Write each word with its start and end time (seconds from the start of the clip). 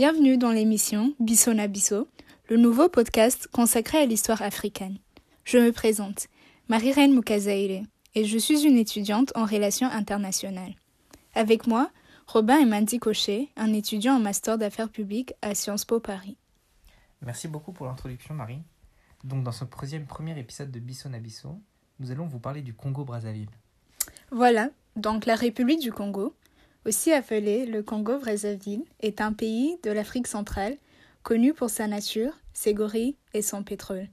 Bienvenue 0.00 0.38
dans 0.38 0.50
l'émission 0.50 1.12
Bissona 1.20 1.66
Bisso, 1.66 2.08
le 2.48 2.56
nouveau 2.56 2.88
podcast 2.88 3.48
consacré 3.48 3.98
à 3.98 4.06
l'histoire 4.06 4.40
africaine. 4.40 4.96
Je 5.44 5.58
me 5.58 5.72
présente, 5.72 6.28
Marie-Reine 6.70 7.12
Mukazaire, 7.12 7.82
et 8.14 8.24
je 8.24 8.38
suis 8.38 8.66
une 8.66 8.78
étudiante 8.78 9.30
en 9.36 9.44
relations 9.44 9.88
internationales. 9.88 10.72
Avec 11.34 11.66
moi, 11.66 11.90
Robin 12.26 12.60
et 12.60 12.64
Mandy 12.64 12.98
Cochet, 12.98 13.50
un 13.56 13.74
étudiant 13.74 14.14
en 14.14 14.20
master 14.20 14.56
d'affaires 14.56 14.88
publiques 14.88 15.34
à 15.42 15.54
Sciences 15.54 15.84
Po 15.84 16.00
Paris. 16.00 16.38
Merci 17.20 17.46
beaucoup 17.46 17.72
pour 17.72 17.84
l'introduction, 17.84 18.32
Marie. 18.32 18.62
Donc, 19.22 19.44
dans 19.44 19.52
ce 19.52 19.66
troisième 19.66 20.06
premier 20.06 20.38
épisode 20.38 20.70
de 20.70 20.80
Bissona 20.80 21.18
Bisso, 21.18 21.60
nous 21.98 22.10
allons 22.10 22.26
vous 22.26 22.40
parler 22.40 22.62
du 22.62 22.72
Congo-Brazzaville. 22.72 23.50
Voilà, 24.30 24.70
donc 24.96 25.26
la 25.26 25.34
République 25.34 25.82
du 25.82 25.92
Congo, 25.92 26.34
aussi 26.86 27.12
appelée 27.12 27.66
le 27.66 27.82
Congo-Brazzaville, 27.82 28.84
est 29.00 29.20
un 29.20 29.32
pays 29.32 29.78
de 29.82 29.90
l'Afrique 29.90 30.26
centrale 30.26 30.76
connu 31.22 31.52
pour 31.52 31.70
sa 31.70 31.86
nature, 31.86 32.32
ses 32.52 32.74
gorilles 32.74 33.16
et 33.34 33.42
son 33.42 33.62
pétrole. 33.62 34.08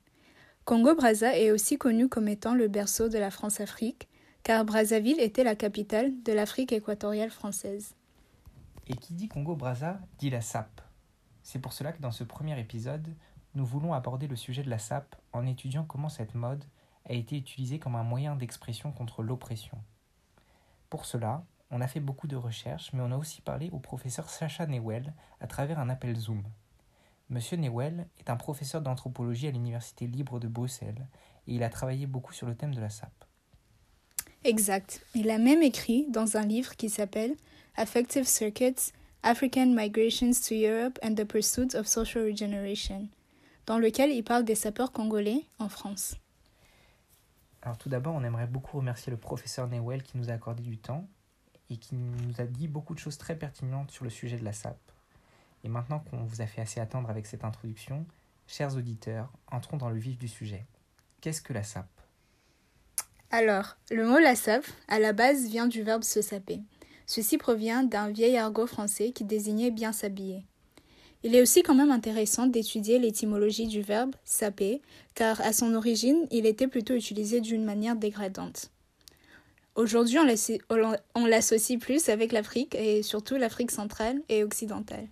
Congo-Brazza 0.66 1.38
est 1.38 1.52
aussi 1.52 1.78
connu 1.78 2.10
comme 2.10 2.28
étant 2.28 2.54
le 2.54 2.68
berceau 2.68 3.08
de 3.08 3.18
la 3.18 3.32
France-Afrique, 3.32 4.10
car 4.44 4.66
Brazzaville 4.66 5.20
était 5.20 5.46
la 5.46 5.56
capitale 5.56 6.12
de 6.24 6.34
l'Afrique 6.34 6.74
équatoriale 6.74 7.30
française. 7.30 7.96
Et 8.88 8.96
qui 8.96 9.14
dit 9.14 9.30
Congo-Brazza 9.30 10.00
dit 10.20 10.30
la 10.30 10.42
SAP. 10.42 10.82
C'est 11.42 11.60
pour 11.60 11.72
cela 11.72 11.94
que 11.94 12.02
dans 12.02 12.12
ce 12.12 12.26
premier 12.26 12.60
épisode, 12.60 13.08
nous 13.56 13.66
voulons 13.66 13.94
aborder 13.94 14.28
le 14.28 14.36
sujet 14.36 14.64
de 14.64 14.70
la 14.70 14.78
SAP 14.78 15.16
en 15.32 15.46
étudiant 15.46 15.86
comment 15.86 16.10
cette 16.10 16.36
mode 16.36 16.66
a 17.06 17.14
été 17.14 17.38
utilisée 17.38 17.80
comme 17.80 17.96
un 17.96 18.04
moyen 18.04 18.36
d'expression 18.36 18.92
contre 18.92 19.24
l'oppression. 19.24 19.78
Pour 20.90 21.06
cela, 21.06 21.46
on 21.72 21.82
a 21.82 21.88
fait 21.88 22.00
beaucoup 22.00 22.28
de 22.28 22.36
recherches, 22.36 22.92
mais 22.94 23.02
on 23.02 23.12
a 23.12 23.18
aussi 23.18 23.42
parlé 23.42 23.70
au 23.72 23.80
professeur 23.80 24.30
Sacha 24.30 24.66
Newell 24.66 25.14
à 25.42 25.48
travers 25.48 25.80
un 25.80 25.90
appel 25.90 26.16
Zoom. 26.16 26.44
Monsieur 27.30 27.58
Newell 27.58 28.08
est 28.20 28.30
un 28.30 28.38
professeur 28.38 28.82
d'anthropologie 28.82 29.48
à 29.48 29.52
l'Université 29.52 30.08
libre 30.08 30.40
de 30.40 30.48
Bruxelles 30.48 31.08
et 31.46 31.56
il 31.56 31.64
a 31.64 31.70
travaillé 31.70 32.06
beaucoup 32.06 32.34
sur 32.34 32.48
le 32.48 32.56
thème 32.56 32.74
de 32.74 32.80
la 32.80 32.90
SAP. 32.90 33.12
Exact. 34.46 35.02
Il 35.14 35.30
a 35.30 35.38
même 35.38 35.62
écrit 35.62 36.08
dans 36.10 36.38
un 36.38 36.46
livre 36.46 36.76
qui 36.78 36.90
s'appelle 36.90 37.36
Affective 37.76 38.26
Circuits 38.26 38.94
African 39.24 39.66
Migrations 39.68 40.32
to 40.48 40.56
Europe 40.56 40.98
and 41.04 41.16
the 41.16 41.26
Pursuit 41.26 41.76
of 41.76 41.86
Social 41.86 42.24
Regeneration, 42.24 43.10
dans 43.66 43.78
lequel 43.78 44.12
il 44.12 44.24
parle 44.24 44.46
des 44.46 44.56
sapeurs 44.56 44.94
congolais 44.94 45.44
en 45.60 45.68
France. 45.68 46.16
Alors 47.62 47.78
tout 47.78 47.90
d'abord, 47.90 48.16
on 48.16 48.24
aimerait 48.24 48.48
beaucoup 48.48 48.78
remercier 48.78 49.12
le 49.12 49.18
professeur 49.18 49.68
Newell 49.68 50.02
qui 50.02 50.18
nous 50.18 50.30
a 50.30 50.34
accordé 50.34 50.64
du 50.64 50.78
temps 50.78 51.06
et 51.70 51.78
qui 51.78 51.96
nous 51.96 52.42
a 52.42 52.46
dit 52.46 52.68
beaucoup 52.68 52.94
de 52.94 53.00
choses 53.00 53.18
très 53.18 53.36
pertinentes 53.36 53.92
sur 53.92 54.04
le 54.04 54.10
sujet 54.10 54.38
de 54.38 54.46
la 54.46 54.54
SAP. 54.54 54.78
Et 55.64 55.70
maintenant 55.70 56.00
qu'on 56.00 56.24
vous 56.24 56.42
a 56.42 56.48
fait 56.48 56.62
assez 56.62 56.80
attendre 56.80 57.10
avec 57.10 57.26
cette 57.26 57.44
introduction, 57.44 58.06
chers 58.48 58.76
auditeurs, 58.76 59.32
entrons 59.52 59.78
dans 59.78 59.90
le 59.90 59.98
vif 59.98 60.18
du 60.18 60.28
sujet. 60.28 60.66
Qu'est-ce 61.22 61.42
que 61.42 61.54
la 61.54 61.64
SAP 61.64 61.88
Alors, 63.32 63.78
le 63.92 64.08
mot 64.08 64.20
la 64.20 64.36
SAP, 64.36 64.66
à 64.88 65.00
la 65.00 65.14
base, 65.14 65.48
vient 65.48 65.68
du 65.68 65.82
verbe 65.84 66.04
se 66.04 66.22
saper. 66.22 66.62
Ceci 67.06 67.38
provient 67.38 67.84
d'un 67.84 68.10
vieil 68.10 68.38
argot 68.38 68.68
français 68.68 69.12
qui 69.12 69.24
désignait 69.24 69.72
bien 69.72 69.92
s'habiller. 69.92 70.46
Il 71.24 71.36
est 71.36 71.42
aussi 71.42 71.64
quand 71.64 71.76
même 71.76 71.92
intéressant 71.92 72.48
d'étudier 72.48 73.00
l'étymologie 73.00 73.68
du 73.68 73.82
verbe 73.82 74.16
saper, 74.24 74.82
car 75.16 75.42
à 75.42 75.52
son 75.52 75.74
origine, 75.74 76.28
il 76.32 76.46
était 76.46 76.68
plutôt 76.68 76.94
utilisé 76.94 77.42
d'une 77.42 77.66
manière 77.66 77.96
dégradante. 77.96 78.72
Aujourd'hui, 79.78 80.18
on 81.14 81.26
l'associe 81.28 81.80
plus 81.80 82.10
avec 82.10 82.32
l'Afrique 82.32 82.74
et 82.74 83.04
surtout 83.04 83.36
l'Afrique 83.36 83.70
centrale 83.70 84.24
et 84.28 84.44
occidentale. 84.44 85.08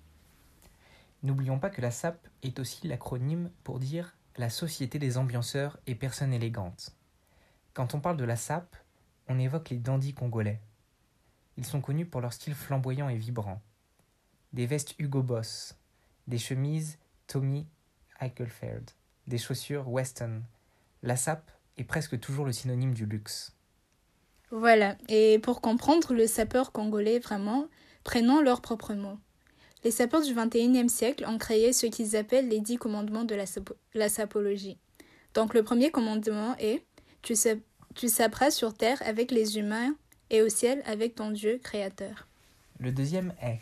N'oublions 1.21 1.59
pas 1.59 1.69
que 1.69 1.81
la 1.81 1.91
SAP 1.91 2.17
est 2.41 2.57
aussi 2.57 2.87
l'acronyme 2.87 3.51
pour 3.63 3.77
dire 3.77 4.17
la 4.37 4.49
Société 4.49 4.97
des 4.97 5.19
ambianceurs 5.19 5.77
et 5.85 5.93
personnes 5.93 6.33
élégantes. 6.33 6.95
Quand 7.75 7.93
on 7.93 7.99
parle 7.99 8.17
de 8.17 8.23
la 8.23 8.35
SAP, 8.35 8.75
on 9.27 9.37
évoque 9.37 9.69
les 9.69 9.77
dandys 9.77 10.15
congolais. 10.15 10.59
Ils 11.57 11.65
sont 11.65 11.79
connus 11.79 12.07
pour 12.07 12.21
leur 12.21 12.33
style 12.33 12.55
flamboyant 12.55 13.07
et 13.07 13.17
vibrant. 13.17 13.61
Des 14.51 14.65
vestes 14.65 14.95
Hugo 14.97 15.21
Boss, 15.21 15.77
des 16.25 16.39
chemises 16.39 16.97
Tommy 17.27 17.67
Eichelfeld, 18.19 18.89
des 19.27 19.37
chaussures 19.37 19.87
Weston. 19.87 20.41
La 21.03 21.17
SAP 21.17 21.51
est 21.77 21.83
presque 21.83 22.19
toujours 22.19 22.45
le 22.45 22.51
synonyme 22.51 22.95
du 22.95 23.05
luxe. 23.05 23.54
Voilà, 24.51 24.95
et 25.09 25.39
pour 25.39 25.61
comprendre 25.61 26.13
le 26.13 26.27
sapeur 26.27 26.71
congolais 26.71 27.19
vraiment, 27.19 27.67
prenons 28.03 28.41
leurs 28.41 28.61
propres 28.61 28.93
mots. 28.93 29.17
Les 29.83 29.91
sapeurs 29.91 30.23
du 30.23 30.33
XXIe 30.33 30.89
siècle 30.89 31.25
ont 31.27 31.37
créé 31.37 31.73
ce 31.73 31.85
qu'ils 31.85 32.15
appellent 32.15 32.49
les 32.49 32.59
dix 32.59 32.77
commandements 32.77 33.23
de 33.23 33.35
la, 33.93 34.09
sapologie. 34.09 34.77
Donc 35.33 35.53
le 35.53 35.63
premier 35.63 35.91
commandement 35.91 36.55
est 36.57 36.83
tu, 37.21 37.35
saperas 37.35 38.51
sur 38.51 38.73
terre 38.73 39.01
avec 39.05 39.31
les 39.31 39.57
humains 39.57 39.95
et 40.29 40.41
au 40.41 40.49
ciel 40.49 40.81
avec 40.85 41.15
ton 41.15 41.31
Dieu 41.31 41.59
créateur. 41.61 42.27
Le 42.79 42.91
deuxième 42.91 43.33
est 43.41 43.59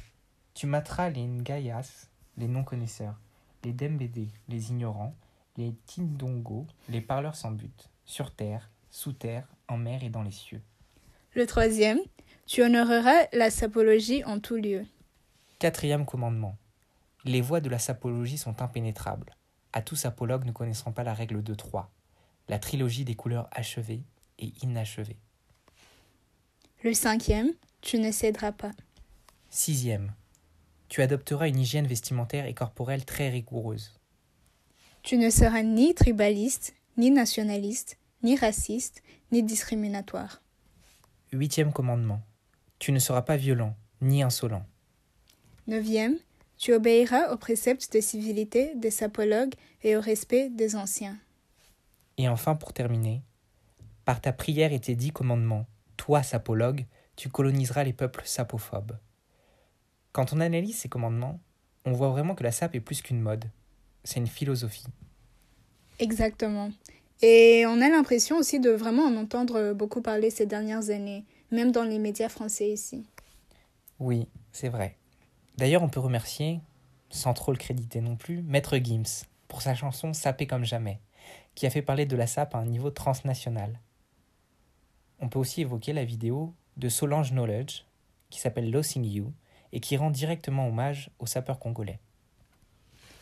tu 0.53 0.67
materas 0.67 1.09
les 1.09 1.25
Ngayas, 1.25 2.07
les 2.37 2.47
non-connaisseurs, 2.47 3.19
les 3.63 3.73
Dembédé, 3.73 4.27
les 4.47 4.69
ignorants, 4.69 5.15
les 5.57 5.73
Tindongo, 5.87 6.67
les 6.89 7.01
parleurs 7.01 7.35
sans 7.35 7.51
but, 7.51 7.89
sur 8.05 8.31
terre, 8.31 8.69
sous 8.91 9.13
terre, 9.13 9.47
en 9.67 9.77
mer 9.77 10.03
et 10.03 10.09
dans 10.09 10.21
les 10.21 10.31
cieux. 10.31 10.61
Le 11.35 11.47
troisième, 11.47 11.99
tu 12.45 12.61
honoreras 12.61 13.27
la 13.33 13.49
sapologie 13.49 14.23
en 14.23 14.39
tout 14.39 14.55
lieu. 14.55 14.85
Quatrième 15.57 16.05
commandement. 16.05 16.57
Les 17.25 17.41
voies 17.41 17.59
de 17.59 17.69
la 17.69 17.79
sapologie 17.79 18.37
sont 18.37 18.61
impénétrables. 18.61 19.35
À 19.71 19.81
tout 19.81 19.95
sapologue 19.95 20.45
ne 20.45 20.51
connaissant 20.51 20.91
pas 20.91 21.03
la 21.03 21.15
règle 21.15 21.41
de 21.41 21.55
trois, 21.55 21.89
la 22.49 22.59
trilogie 22.59 23.03
des 23.03 23.15
couleurs 23.15 23.49
achevées 23.51 24.03
et 24.37 24.53
inachevées. 24.61 25.17
Le 26.83 26.93
cinquième, 26.93 27.49
tu 27.81 27.97
ne 27.97 28.11
céderas 28.11 28.51
pas. 28.51 28.71
Sixième. 29.49 30.13
Tu 30.87 31.01
adopteras 31.01 31.47
une 31.47 31.59
hygiène 31.59 31.87
vestimentaire 31.87 32.45
et 32.45 32.53
corporelle 32.53 33.05
très 33.05 33.29
rigoureuse. 33.29 33.99
Tu 35.01 35.17
ne 35.17 35.31
seras 35.31 35.63
ni 35.63 35.95
tribaliste, 35.95 36.75
ni 36.97 37.09
nationaliste, 37.09 37.97
ni 38.21 38.35
raciste, 38.35 39.01
ni 39.31 39.41
discriminatoire. 39.41 40.42
Huitième 41.33 41.73
commandement. 41.73 42.21
Tu 42.77 42.91
ne 42.91 42.99
seras 42.99 43.23
pas 43.23 43.37
violent, 43.37 43.75
ni 44.01 44.21
insolent. 44.21 44.67
Neuvième, 45.65 46.15
tu 46.59 46.73
obéiras 46.73 47.33
aux 47.33 47.37
préceptes 47.37 47.91
de 47.91 48.01
civilité 48.01 48.75
des 48.75 48.91
sapologues 48.91 49.55
et 49.81 49.97
au 49.97 50.01
respect 50.01 50.51
des 50.51 50.75
anciens. 50.75 51.17
Et 52.19 52.29
enfin, 52.29 52.53
pour 52.53 52.71
terminer, 52.71 53.23
par 54.05 54.21
ta 54.21 54.31
prière 54.31 54.73
et 54.73 54.79
tes 54.79 54.95
dix 54.95 55.09
commandements, 55.09 55.65
toi, 55.97 56.21
sapologue, 56.21 56.85
tu 57.15 57.29
coloniseras 57.29 57.83
les 57.83 57.93
peuples 57.93 58.21
sapophobes. 58.25 58.99
Quand 60.11 60.33
on 60.33 60.39
analyse 60.39 60.77
ces 60.77 60.89
commandements, 60.89 61.39
on 61.85 61.93
voit 61.93 62.09
vraiment 62.09 62.35
que 62.35 62.43
la 62.43 62.51
sape 62.51 62.75
est 62.75 62.79
plus 62.79 63.01
qu'une 63.01 63.21
mode, 63.21 63.45
c'est 64.03 64.19
une 64.19 64.27
philosophie. 64.27 64.85
Exactement. 65.97 66.71
Et 67.25 67.63
on 67.65 67.79
a 67.79 67.87
l'impression 67.87 68.35
aussi 68.37 68.59
de 68.59 68.69
vraiment 68.69 69.03
en 69.03 69.15
entendre 69.15 69.71
beaucoup 69.71 70.01
parler 70.01 70.29
ces 70.29 70.45
dernières 70.45 70.89
années, 70.89 71.23
même 71.51 71.71
dans 71.71 71.85
les 71.85 71.97
médias 71.97 72.27
français 72.27 72.69
ici. 72.69 73.05
Oui, 73.99 74.27
c'est 74.51 74.67
vrai. 74.67 74.97
D'ailleurs, 75.57 75.83
on 75.83 75.87
peut 75.87 76.01
remercier, 76.01 76.59
sans 77.09 77.33
trop 77.33 77.53
le 77.53 77.57
créditer 77.57 78.01
non 78.01 78.17
plus, 78.17 78.41
Maître 78.41 78.77
Gims 78.77 79.23
pour 79.47 79.61
sa 79.61 79.73
chanson 79.73 80.11
Sapé 80.11 80.47
comme 80.47 80.65
jamais, 80.65 80.99
qui 81.55 81.65
a 81.65 81.69
fait 81.69 81.81
parler 81.81 82.05
de 82.05 82.15
la 82.17 82.27
sape 82.27 82.55
à 82.55 82.57
un 82.57 82.65
niveau 82.65 82.89
transnational. 82.89 83.79
On 85.19 85.29
peut 85.29 85.39
aussi 85.39 85.61
évoquer 85.61 85.93
la 85.93 86.03
vidéo 86.03 86.53
de 86.75 86.89
Solange 86.89 87.31
Knowledge, 87.31 87.85
qui 88.31 88.41
s'appelle 88.41 88.69
Losing 88.69 89.05
You, 89.05 89.31
et 89.71 89.79
qui 89.79 89.95
rend 89.95 90.09
directement 90.09 90.67
hommage 90.67 91.09
aux 91.19 91.27
sapeurs 91.27 91.59
congolais. 91.59 91.99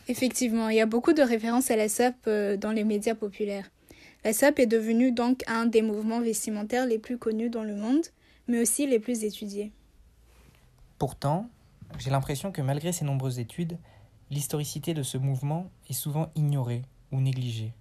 Effectivement, 0.08 0.70
il 0.70 0.76
y 0.76 0.80
a 0.80 0.86
beaucoup 0.86 1.12
de 1.12 1.22
références 1.22 1.70
à 1.70 1.76
la 1.76 1.88
SAP 1.88 2.28
dans 2.58 2.72
les 2.72 2.82
médias 2.82 3.14
populaires. 3.14 3.70
La 4.24 4.32
SAP 4.32 4.60
est 4.60 4.66
devenue 4.66 5.10
donc 5.10 5.42
un 5.48 5.66
des 5.66 5.82
mouvements 5.82 6.20
vestimentaires 6.20 6.86
les 6.86 6.98
plus 6.98 7.18
connus 7.18 7.50
dans 7.50 7.64
le 7.64 7.74
monde, 7.74 8.06
mais 8.46 8.60
aussi 8.60 8.86
les 8.86 9.00
plus 9.00 9.24
étudiés. 9.24 9.72
Pourtant, 10.98 11.48
j'ai 11.98 12.10
l'impression 12.10 12.52
que 12.52 12.62
malgré 12.62 12.92
ces 12.92 13.04
nombreuses 13.04 13.40
études, 13.40 13.78
l'historicité 14.30 14.94
de 14.94 15.02
ce 15.02 15.18
mouvement 15.18 15.70
est 15.90 15.94
souvent 15.94 16.30
ignorée 16.36 16.82
ou 17.10 17.20
négligée. 17.20 17.72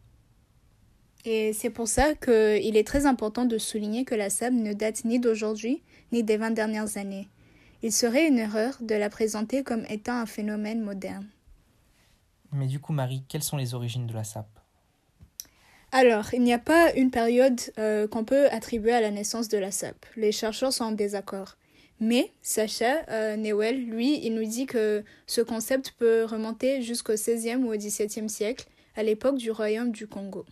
Et 1.24 1.54
c'est 1.54 1.70
pour 1.70 1.88
ça 1.88 2.16
qu'il 2.16 2.76
est 2.76 2.88
très 2.88 3.06
important 3.06 3.46
de 3.46 3.60
souligner 3.60 4.06
que 4.06 4.16
la 4.16 4.32
SAP 4.32 4.54
ne 4.54 4.74
date 4.74 5.06
ni 5.06 5.20
d'aujourd'hui 5.20 5.84
ni 6.12 6.24
des 6.24 6.38
20 6.38 6.52
dernières 6.52 6.98
années. 6.98 7.30
Il 7.84 7.92
serait 7.92 8.28
une 8.28 8.40
erreur 8.40 8.78
de 8.82 8.96
la 8.96 9.10
présenter 9.10 9.64
comme 9.64 9.86
étant 9.90 10.16
un 10.16 10.26
phénomène 10.26 10.82
moderne. 10.82 11.28
Mais 12.52 12.66
du 12.66 12.80
coup, 12.80 12.94
Marie, 12.94 13.24
quelles 13.28 13.44
sont 13.44 13.58
les 13.58 13.76
origines 13.76 14.08
de 14.08 14.14
la 14.14 14.24
SAP 14.24 14.48
Alors, 15.94 16.34
il 16.34 16.42
n'y 16.42 16.54
a 16.54 16.60
pas 16.60 16.94
une 16.94 17.12
période 17.12 17.60
euh, 17.78 18.08
qu'on 18.08 18.24
peut 18.24 18.48
attribuer 18.48 18.94
à 18.94 19.02
la 19.02 19.12
naissance 19.12 19.50
de 19.50 19.58
la 19.58 19.72
SAP. 19.72 20.06
Les 20.16 20.32
chercheurs 20.32 20.72
sont 20.72 20.86
en 20.86 20.92
désaccord. 20.94 21.58
Mais 22.00 22.32
Sacha 22.42 23.04
euh, 23.10 23.36
Newell, 23.36 23.86
lui, 23.86 24.26
il 24.26 24.34
nous 24.34 24.46
dit 24.46 24.68
que 24.68 25.04
ce 25.28 25.42
concept 25.42 25.92
peut 26.00 26.24
remonter 26.24 26.82
jusqu'au 26.82 27.14
XVIe 27.14 27.58
ou 27.58 27.74
au 27.74 27.76
XVIIe 27.76 28.30
siècle, 28.30 28.68
à 28.96 29.04
l'époque 29.04 29.38
du 29.38 29.52
royaume 29.52 29.92
du 29.92 30.08
Congo. 30.08 30.46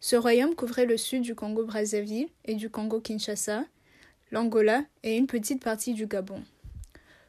Ce 0.00 0.16
royaume 0.16 0.54
couvrait 0.54 0.86
le 0.86 0.96
sud 0.96 1.20
du 1.20 1.34
Congo-Brazzaville 1.34 2.28
et 2.46 2.54
du 2.54 2.70
Congo-Kinshasa, 2.70 3.64
l'Angola 4.30 4.84
et 5.02 5.16
une 5.16 5.26
petite 5.26 5.62
partie 5.62 5.92
du 5.92 6.06
Gabon. 6.06 6.42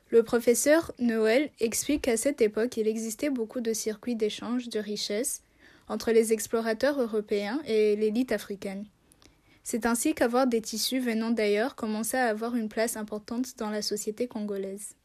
Le 0.09 0.24
professeur 0.24 0.94
Noël 0.97 1.51
explique 1.59 2.03
qu'à 2.03 2.15
cette 2.15 2.39
époque, 2.39 2.77
il 2.77 2.88
existait 2.88 3.29
beaucoup 3.29 3.59
de 3.59 3.74
circuits 3.74 4.15
d'échange 4.15 4.69
de 4.69 4.79
richesses 4.79 5.44
entre 5.88 6.12
les 6.12 6.34
explorateurs 6.34 7.00
européens 7.00 7.60
et 7.66 7.95
l'élite 7.95 8.31
africaine. 8.31 8.86
C'est 9.63 9.86
ainsi 9.86 10.13
qu'avoir 10.13 10.48
des 10.48 10.62
tissus 10.62 11.00
venant 11.00 11.31
d'ailleurs 11.31 11.75
commençait 11.75 12.19
à 12.19 12.28
avoir 12.28 12.56
une 12.56 12.69
place 12.69 12.95
importante 12.95 13.57
dans 13.57 13.69
la 13.69 13.81
société 13.81 14.28
congolaise. 14.28 14.95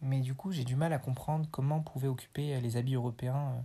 Mais 0.00 0.20
du 0.20 0.34
coup, 0.34 0.52
j'ai 0.52 0.64
du 0.64 0.76
mal 0.76 0.92
à 0.92 0.98
comprendre 0.98 1.46
comment 1.50 1.80
pouvaient 1.80 2.08
occuper 2.08 2.60
les 2.60 2.76
habits 2.76 2.94
européens, 2.94 3.54
euh, 3.56 3.60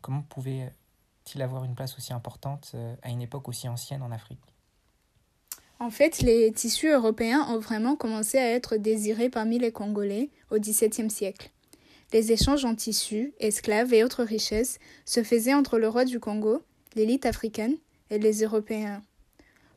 comment 0.00 0.22
pouvait-il 0.22 1.42
avoir 1.42 1.64
une 1.64 1.74
place 1.74 1.96
aussi 1.96 2.12
importante 2.12 2.72
euh, 2.74 2.94
à 3.02 3.10
une 3.10 3.22
époque 3.22 3.48
aussi 3.48 3.68
ancienne 3.68 4.02
en 4.02 4.12
Afrique? 4.12 4.54
En 5.80 5.90
fait, 5.90 6.20
les 6.22 6.52
tissus 6.52 6.90
européens 6.90 7.44
ont 7.48 7.58
vraiment 7.58 7.96
commencé 7.96 8.38
à 8.38 8.48
être 8.48 8.76
désirés 8.76 9.30
parmi 9.30 9.58
les 9.58 9.72
Congolais 9.72 10.30
au 10.50 10.58
XVIIe 10.58 11.10
siècle. 11.10 11.50
Les 12.12 12.30
échanges 12.30 12.64
en 12.64 12.74
tissus, 12.74 13.32
esclaves 13.40 13.94
et 13.94 14.04
autres 14.04 14.22
richesses 14.22 14.78
se 15.06 15.22
faisaient 15.22 15.54
entre 15.54 15.78
le 15.78 15.88
roi 15.88 16.04
du 16.04 16.20
Congo, 16.20 16.62
l'élite 16.94 17.24
africaine 17.24 17.76
et 18.10 18.18
les 18.18 18.42
Européens. 18.42 19.02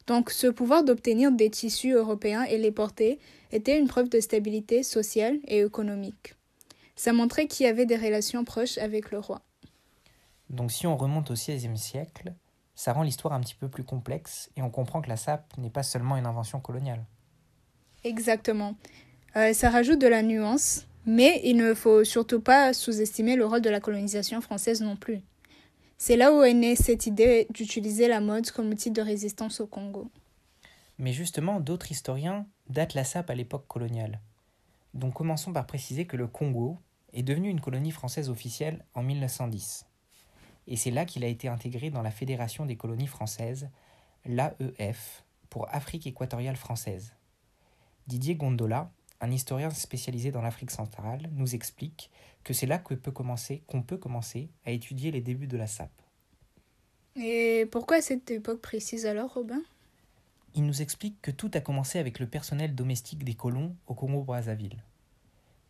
Donc 0.08 0.30
ce 0.30 0.48
pouvoir 0.48 0.84
d'obtenir 0.84 1.32
des 1.32 1.50
tissus 1.50 1.94
européens 1.94 2.44
et 2.44 2.58
les 2.58 2.72
porter 2.72 3.20
était 3.52 3.80
une 3.80 3.88
preuve 3.88 4.10
de 4.10 4.20
stabilité 4.20 4.84
sociale 4.84 5.40
et 5.48 5.62
économique. 5.62 6.36
Ça 6.96 7.14
montrait 7.14 7.48
qu'il 7.48 7.66
y 7.66 7.70
avait 7.70 7.86
des 7.86 7.96
relations 7.96 8.44
proches 8.44 8.78
avec 8.78 9.12
le 9.12 9.20
roi. 9.20 9.42
Donc 10.50 10.72
si 10.72 10.86
on 10.88 10.96
remonte 10.98 11.32
au 11.32 11.34
XVIe 11.34 11.78
siècle, 11.78 12.34
ça 12.76 12.94
rend 12.94 13.04
l'histoire 13.04 13.34
un 13.34 13.40
petit 13.40 13.56
peu 13.56 13.70
plus 13.70 13.84
complexe 13.84 14.50
et 14.56 14.62
on 14.62 14.70
comprend 14.70 15.02
que 15.02 15.10
la 15.10 15.18
sape 15.18 15.58
n'est 15.58 15.70
pas 15.70 15.84
seulement 15.84 16.18
une 16.18 16.26
invention 16.26 16.60
coloniale. 16.60 17.04
Exactement. 18.04 18.76
Euh, 19.38 19.54
ça 19.54 19.70
rajoute 19.70 20.00
de 20.00 20.08
la 20.08 20.22
nuance, 20.22 20.86
mais 21.06 21.42
il 21.44 21.58
ne 21.58 21.74
faut 21.74 22.04
surtout 22.04 22.42
pas 22.42 22.74
sous-estimer 22.74 23.36
le 23.36 23.46
rôle 23.46 23.62
de 23.62 23.70
la 23.70 23.80
colonisation 23.80 24.42
française 24.42 24.82
non 24.82 24.96
plus. 24.96 25.22
C'est 25.98 26.18
là 26.18 26.34
où 26.34 26.44
est 26.44 26.54
née 26.54 26.76
cette 26.76 27.08
idée 27.08 27.48
d'utiliser 27.52 28.08
la 28.08 28.22
mode 28.22 28.50
comme 28.52 28.70
outil 28.70 28.92
de 28.92 29.02
résistance 29.02 29.62
au 29.62 29.68
Congo. 29.68 30.10
Mais 30.98 31.14
justement, 31.14 31.60
d'autres 31.60 31.92
historiens 31.92 32.46
datent 32.70 32.94
la 32.94 33.04
sape 33.04 33.30
à 33.30 33.36
l'époque 33.36 33.68
coloniale. 33.68 34.20
Donc 34.94 35.14
commençons 35.14 35.54
par 35.54 35.68
préciser 35.68 36.06
que 36.06 36.18
le 36.18 36.28
Congo 36.28 36.78
est 37.14 37.24
devenu 37.24 37.50
une 37.50 37.62
colonie 37.62 37.92
française 37.92 38.30
officielle 38.30 38.86
en 38.94 39.04
1910 39.04 39.86
et 40.68 40.76
c'est 40.76 40.92
là 40.92 41.06
qu'il 41.06 41.24
a 41.24 41.28
été 41.28 41.48
intégré 41.48 41.90
dans 41.90 42.02
la 42.02 42.12
Fédération 42.12 42.66
des 42.66 42.76
colonies 42.76 43.08
françaises, 43.08 43.70
l'AEF, 44.26 45.24
pour 45.50 45.68
Afrique 45.74 46.08
équatoriale 46.08 46.56
française. 46.56 47.14
Didier 48.08 48.36
Gondola, 48.36 48.92
un 49.22 49.32
historien 49.32 49.70
spécialisé 49.70 50.32
dans 50.32 50.42
l'Afrique 50.42 50.72
centrale, 50.72 51.30
nous 51.34 51.56
explique 51.56 52.12
que 52.44 52.54
c'est 52.54 52.66
là 52.66 52.78
que 52.78 52.94
peut 52.94 53.12
commencer, 53.12 53.64
qu'on 53.68 53.82
peut 53.82 53.98
commencer 53.98 54.50
à 54.66 54.72
étudier 54.72 55.12
les 55.12 55.22
débuts 55.22 55.48
de 55.48 55.58
la 55.58 55.68
SAP. 55.68 55.92
Et 57.16 57.66
pourquoi 57.72 58.02
cette 58.02 58.30
époque 58.30 58.62
précise 58.62 59.06
alors, 59.06 59.34
Robin? 59.34 59.62
Il 60.54 60.66
nous 60.66 60.82
explique 60.82 61.22
que 61.22 61.32
tout 61.32 61.52
a 61.54 61.62
commencé 61.62 62.00
avec 62.00 62.20
le 62.20 62.28
personnel 62.28 62.76
domestique 62.76 63.24
des 63.24 63.34
colons 63.34 63.76
au 63.88 63.94
Congo-Brazzaville. 63.94 64.84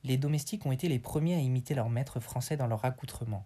Les 0.04 0.18
domestiques 0.18 0.66
ont 0.66 0.72
été 0.72 0.90
les 0.90 1.00
premiers 1.00 1.36
à 1.36 1.40
imiter 1.40 1.74
leurs 1.74 1.90
maîtres 1.90 2.20
français 2.20 2.58
dans 2.58 2.68
leur 2.68 2.86
accoutrement 2.86 3.46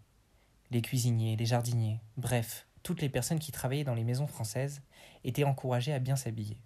les 0.72 0.81
cuisiniers, 0.81 1.36
les 1.36 1.46
jardiniers, 1.46 2.00
bref, 2.18 2.68
toutes 2.84 3.01
les 3.01 3.10
personnes 3.10 3.40
qui 3.40 3.51
travaillaient 3.51 3.84
dans 3.84 3.96
les 3.96 4.04
maisons 4.04 4.28
françaises 4.28 4.81
étaient 5.24 5.44
encouragées 5.44 5.94
à 5.94 6.00
bien 6.00 6.16
s'habiller. 6.16 6.60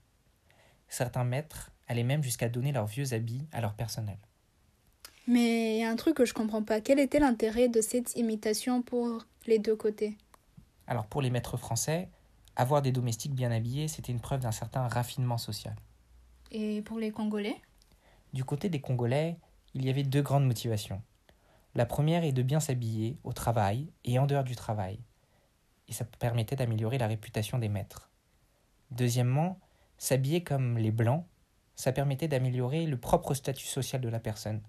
Certains 0.90 1.24
maîtres 1.24 1.72
allaient 1.94 2.04
même 2.04 2.24
jusqu'à 2.24 2.50
donner 2.50 2.72
leurs 2.72 2.88
vieux 2.88 3.14
habits 3.14 3.48
à 3.52 3.62
leur 3.62 3.76
personnel. 3.76 4.18
Mais 5.28 5.76
il 5.76 5.80
y 5.80 5.84
a 5.84 5.90
un 5.90 5.96
truc 5.96 6.18
que 6.18 6.26
je 6.26 6.34
comprends 6.34 6.64
pas. 6.64 6.82
Quel 6.82 7.00
était 7.00 7.20
l'intérêt 7.20 7.70
de 7.70 7.80
cette 7.80 8.16
imitation 8.16 8.82
pour 8.82 9.24
les 9.46 9.60
deux 9.60 9.76
côtés? 9.76 10.18
Alors 10.88 11.06
pour 11.06 11.22
les 11.22 11.30
maîtres 11.30 11.56
français, 11.56 12.10
avoir 12.56 12.82
des 12.82 12.92
domestiques 12.92 13.36
bien 13.36 13.52
habillés, 13.52 13.88
c'était 13.88 14.12
une 14.12 14.20
preuve 14.20 14.42
d'un 14.42 14.52
certain 14.52 14.88
raffinement 14.88 15.38
social. 15.38 15.76
Et 16.52 16.82
pour 16.82 17.00
les 17.00 17.12
Congolais? 17.12 17.56
Du 18.34 18.44
côté 18.44 18.68
des 18.68 18.82
Congolais, 18.82 19.38
il 19.76 19.86
y 19.86 19.90
avait 19.90 20.04
deux 20.04 20.22
grandes 20.22 20.46
motivations. 20.46 21.02
La 21.76 21.86
première 21.86 22.24
est 22.24 22.34
de 22.34 22.42
bien 22.42 22.60
s'habiller 22.60 23.18
au 23.24 23.34
travail 23.34 23.92
et 24.04 24.20
en 24.20 24.26
dehors 24.26 24.44
du 24.44 24.56
travail, 24.56 25.00
et 25.88 25.94
ça 25.94 26.06
permettait 26.06 26.56
d'améliorer 26.56 26.98
la 26.98 27.08
réputation 27.08 27.60
des 27.60 27.70
maîtres. 27.70 28.10
Deuxièmement, 28.92 29.60
s'habiller 29.98 30.44
comme 30.44 30.78
les 30.78 30.92
blancs, 30.92 31.26
ça 31.76 31.92
permettait 31.92 32.28
d'améliorer 32.28 32.86
le 32.86 32.98
propre 32.98 33.34
statut 33.34 33.66
social 33.66 34.02
de 34.02 34.10
la 34.10 34.20
personne. 34.20 34.62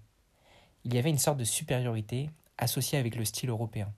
Il 0.83 0.93
y 0.93 0.97
avait 0.97 1.09
une 1.09 1.17
sorte 1.17 1.37
de 1.37 1.43
supériorité 1.43 2.29
associée 2.57 2.97
avec 2.97 3.15
le 3.15 3.25
style 3.25 3.49
européen. 3.49 3.91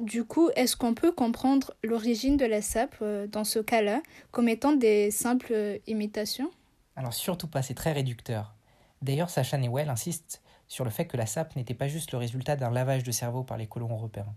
Du 0.00 0.24
coup, 0.24 0.50
est-ce 0.56 0.76
qu'on 0.76 0.92
peut 0.92 1.12
comprendre 1.12 1.72
l'origine 1.82 2.36
de 2.36 2.44
la 2.44 2.60
sape 2.60 2.96
euh, 3.00 3.26
dans 3.26 3.44
ce 3.44 3.58
cas-là 3.58 4.02
comme 4.30 4.48
étant 4.48 4.72
des 4.72 5.10
simples 5.10 5.52
euh, 5.52 5.78
imitations? 5.86 6.50
Alors 6.96 7.14
surtout 7.14 7.48
pas, 7.48 7.62
c'est 7.62 7.74
très 7.74 7.92
réducteur. 7.92 8.54
D'ailleurs, 9.00 9.30
Sacha 9.30 9.56
Newell 9.56 9.88
insiste 9.88 10.42
sur 10.68 10.84
le 10.84 10.90
fait 10.90 11.06
que 11.06 11.16
la 11.16 11.24
sape 11.24 11.56
n'était 11.56 11.74
pas 11.74 11.88
juste 11.88 12.12
le 12.12 12.18
résultat 12.18 12.56
d'un 12.56 12.70
lavage 12.70 13.04
de 13.04 13.12
cerveau 13.12 13.42
par 13.42 13.56
les 13.56 13.66
colons 13.66 13.90
européens. 13.90 14.34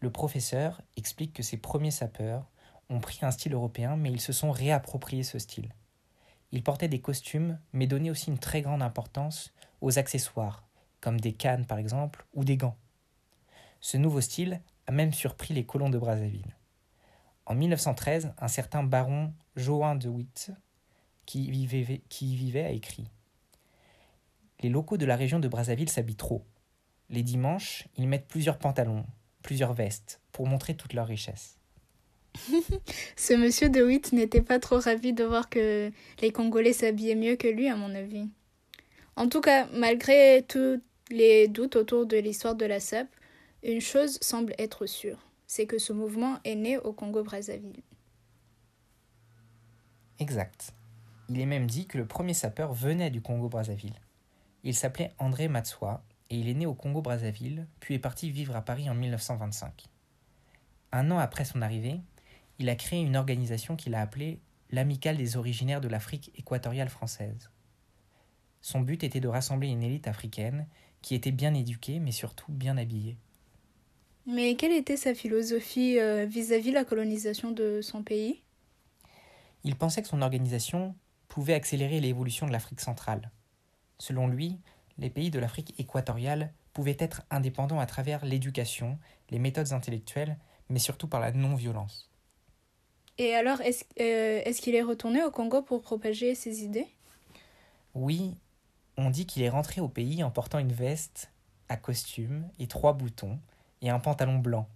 Le 0.00 0.10
professeur 0.10 0.80
explique 0.96 1.34
que 1.34 1.42
ces 1.42 1.58
premiers 1.58 1.90
sapeurs 1.90 2.46
ont 2.88 3.00
pris 3.00 3.18
un 3.22 3.30
style 3.30 3.52
européen, 3.52 3.96
mais 3.96 4.10
ils 4.10 4.20
se 4.20 4.32
sont 4.32 4.52
réappropriés 4.52 5.22
ce 5.22 5.38
style. 5.38 5.74
Ils 6.52 6.62
portaient 6.62 6.88
des 6.88 7.00
costumes, 7.00 7.58
mais 7.72 7.86
donnaient 7.86 8.10
aussi 8.10 8.30
une 8.30 8.38
très 8.38 8.62
grande 8.62 8.82
importance 8.82 9.52
aux 9.80 9.98
accessoires, 9.98 10.66
comme 11.00 11.20
des 11.20 11.32
cannes 11.32 11.66
par 11.66 11.78
exemple, 11.78 12.26
ou 12.34 12.44
des 12.44 12.56
gants. 12.56 12.76
Ce 13.80 13.96
nouveau 13.96 14.20
style 14.20 14.60
a 14.86 14.92
même 14.92 15.12
surpris 15.12 15.54
les 15.54 15.64
colons 15.64 15.90
de 15.90 15.98
Brazzaville. 15.98 16.56
En 17.46 17.54
1913, 17.54 18.34
un 18.38 18.48
certain 18.48 18.82
baron 18.82 19.32
Johan 19.56 19.96
de 19.96 20.08
Witt, 20.08 20.52
qui 21.26 21.50
vivait, 21.50 22.02
qui 22.08 22.36
vivait 22.36 22.64
a 22.64 22.70
écrit 22.70 23.10
les 24.60 24.68
locaux 24.68 24.96
de 24.96 25.06
la 25.06 25.16
région 25.16 25.38
de 25.38 25.48
Brazzaville 25.48 25.88
s'habillent 25.88 26.16
trop. 26.16 26.44
Les 27.10 27.22
dimanches, 27.22 27.86
ils 27.96 28.08
mettent 28.08 28.26
plusieurs 28.26 28.58
pantalons, 28.58 29.06
plusieurs 29.42 29.72
vestes, 29.72 30.20
pour 30.32 30.46
montrer 30.46 30.76
toute 30.76 30.94
leur 30.94 31.06
richesse. 31.06 31.57
Ce 33.16 33.34
monsieur 33.34 33.68
de 33.68 33.82
Witt 33.82 34.12
n'était 34.12 34.42
pas 34.42 34.58
trop 34.58 34.78
ravi 34.78 35.12
de 35.12 35.24
voir 35.24 35.48
que 35.48 35.90
les 36.20 36.30
Congolais 36.30 36.72
s'habillaient 36.72 37.14
mieux 37.14 37.36
que 37.36 37.48
lui, 37.48 37.68
à 37.68 37.76
mon 37.76 37.94
avis. 37.94 38.28
En 39.16 39.28
tout 39.28 39.40
cas, 39.40 39.66
malgré 39.72 40.44
tous 40.46 40.80
les 41.10 41.48
doutes 41.48 41.76
autour 41.76 42.06
de 42.06 42.16
l'histoire 42.16 42.54
de 42.54 42.66
la 42.66 42.80
SAP, 42.80 43.08
une 43.62 43.80
chose 43.80 44.18
semble 44.20 44.54
être 44.58 44.86
sûre, 44.86 45.18
c'est 45.46 45.66
que 45.66 45.78
ce 45.78 45.92
mouvement 45.92 46.38
est 46.44 46.54
né 46.54 46.78
au 46.78 46.92
Congo-Brazzaville. 46.92 47.82
Exact. 50.20 50.72
Il 51.28 51.40
est 51.40 51.46
même 51.46 51.66
dit 51.66 51.86
que 51.86 51.98
le 51.98 52.06
premier 52.06 52.34
sapeur 52.34 52.72
venait 52.72 53.10
du 53.10 53.20
Congo-Brazzaville. 53.20 54.00
Il 54.64 54.74
s'appelait 54.74 55.12
André 55.18 55.48
Matsois 55.48 56.02
et 56.30 56.36
il 56.36 56.48
est 56.48 56.54
né 56.54 56.66
au 56.66 56.74
Congo-Brazzaville, 56.74 57.66
puis 57.80 57.94
est 57.94 57.98
parti 57.98 58.30
vivre 58.30 58.56
à 58.56 58.62
Paris 58.62 58.88
en 58.90 58.94
1925. 58.94 59.86
Un 60.92 61.10
an 61.10 61.18
après 61.18 61.44
son 61.44 61.62
arrivée, 61.62 62.00
il 62.58 62.68
a 62.68 62.76
créé 62.76 63.00
une 63.00 63.16
organisation 63.16 63.76
qu'il 63.76 63.94
a 63.94 64.00
appelée 64.00 64.40
l'Amicale 64.70 65.16
des 65.16 65.36
originaires 65.36 65.80
de 65.80 65.88
l'Afrique 65.88 66.30
équatoriale 66.36 66.88
française. 66.88 67.50
Son 68.60 68.80
but 68.80 69.04
était 69.04 69.20
de 69.20 69.28
rassembler 69.28 69.68
une 69.68 69.82
élite 69.82 70.08
africaine 70.08 70.66
qui 71.00 71.14
était 71.14 71.30
bien 71.30 71.54
éduquée 71.54 72.00
mais 72.00 72.12
surtout 72.12 72.52
bien 72.52 72.76
habillée. 72.76 73.16
Mais 74.26 74.56
quelle 74.56 74.72
était 74.72 74.98
sa 74.98 75.14
philosophie 75.14 75.98
euh, 75.98 76.26
vis-à-vis 76.26 76.70
-vis 76.70 76.74
la 76.74 76.84
colonisation 76.84 77.50
de 77.50 77.80
son 77.80 78.02
pays? 78.02 78.42
Il 79.64 79.74
pensait 79.76 80.02
que 80.02 80.08
son 80.08 80.22
organisation 80.22 80.94
pouvait 81.28 81.54
accélérer 81.54 82.00
l'évolution 82.00 82.46
de 82.46 82.52
l'Afrique 82.52 82.80
centrale. 82.80 83.30
Selon 83.98 84.28
lui, 84.28 84.58
les 84.98 85.10
pays 85.10 85.30
de 85.30 85.38
l'Afrique 85.38 85.74
équatoriale 85.78 86.52
pouvaient 86.72 86.96
être 86.98 87.22
indépendants 87.30 87.80
à 87.80 87.86
travers 87.86 88.24
l'éducation, 88.24 88.98
les 89.30 89.38
méthodes 89.38 89.72
intellectuelles, 89.72 90.36
mais 90.68 90.78
surtout 90.78 91.08
par 91.08 91.20
la 91.20 91.32
non-violence. 91.32 92.07
Et 93.18 93.34
alors, 93.34 93.60
est-ce 93.60 93.84
euh, 94.00 94.52
qu'il 94.52 94.74
est 94.74 94.82
retourné 94.82 95.22
au 95.24 95.30
Congo 95.30 95.62
pour 95.62 95.82
propager 95.82 96.34
ses 96.34 96.62
idées? 96.62 96.86
Oui, 97.94 98.34
on 98.96 99.10
dit 99.10 99.26
qu'il 99.26 99.42
est 99.42 99.48
rentré 99.48 99.80
au 99.80 99.88
pays 99.88 100.22
en 100.22 100.30
portant 100.30 100.58
une 100.58 100.72
veste 100.72 101.30
à 101.68 101.76
costume 101.76 102.48
et 102.58 102.68
trois 102.68 102.92
boutons 102.92 103.38
et 103.82 103.90
un 103.90 103.98
pantalon 103.98 104.38
blanc. 104.38 104.68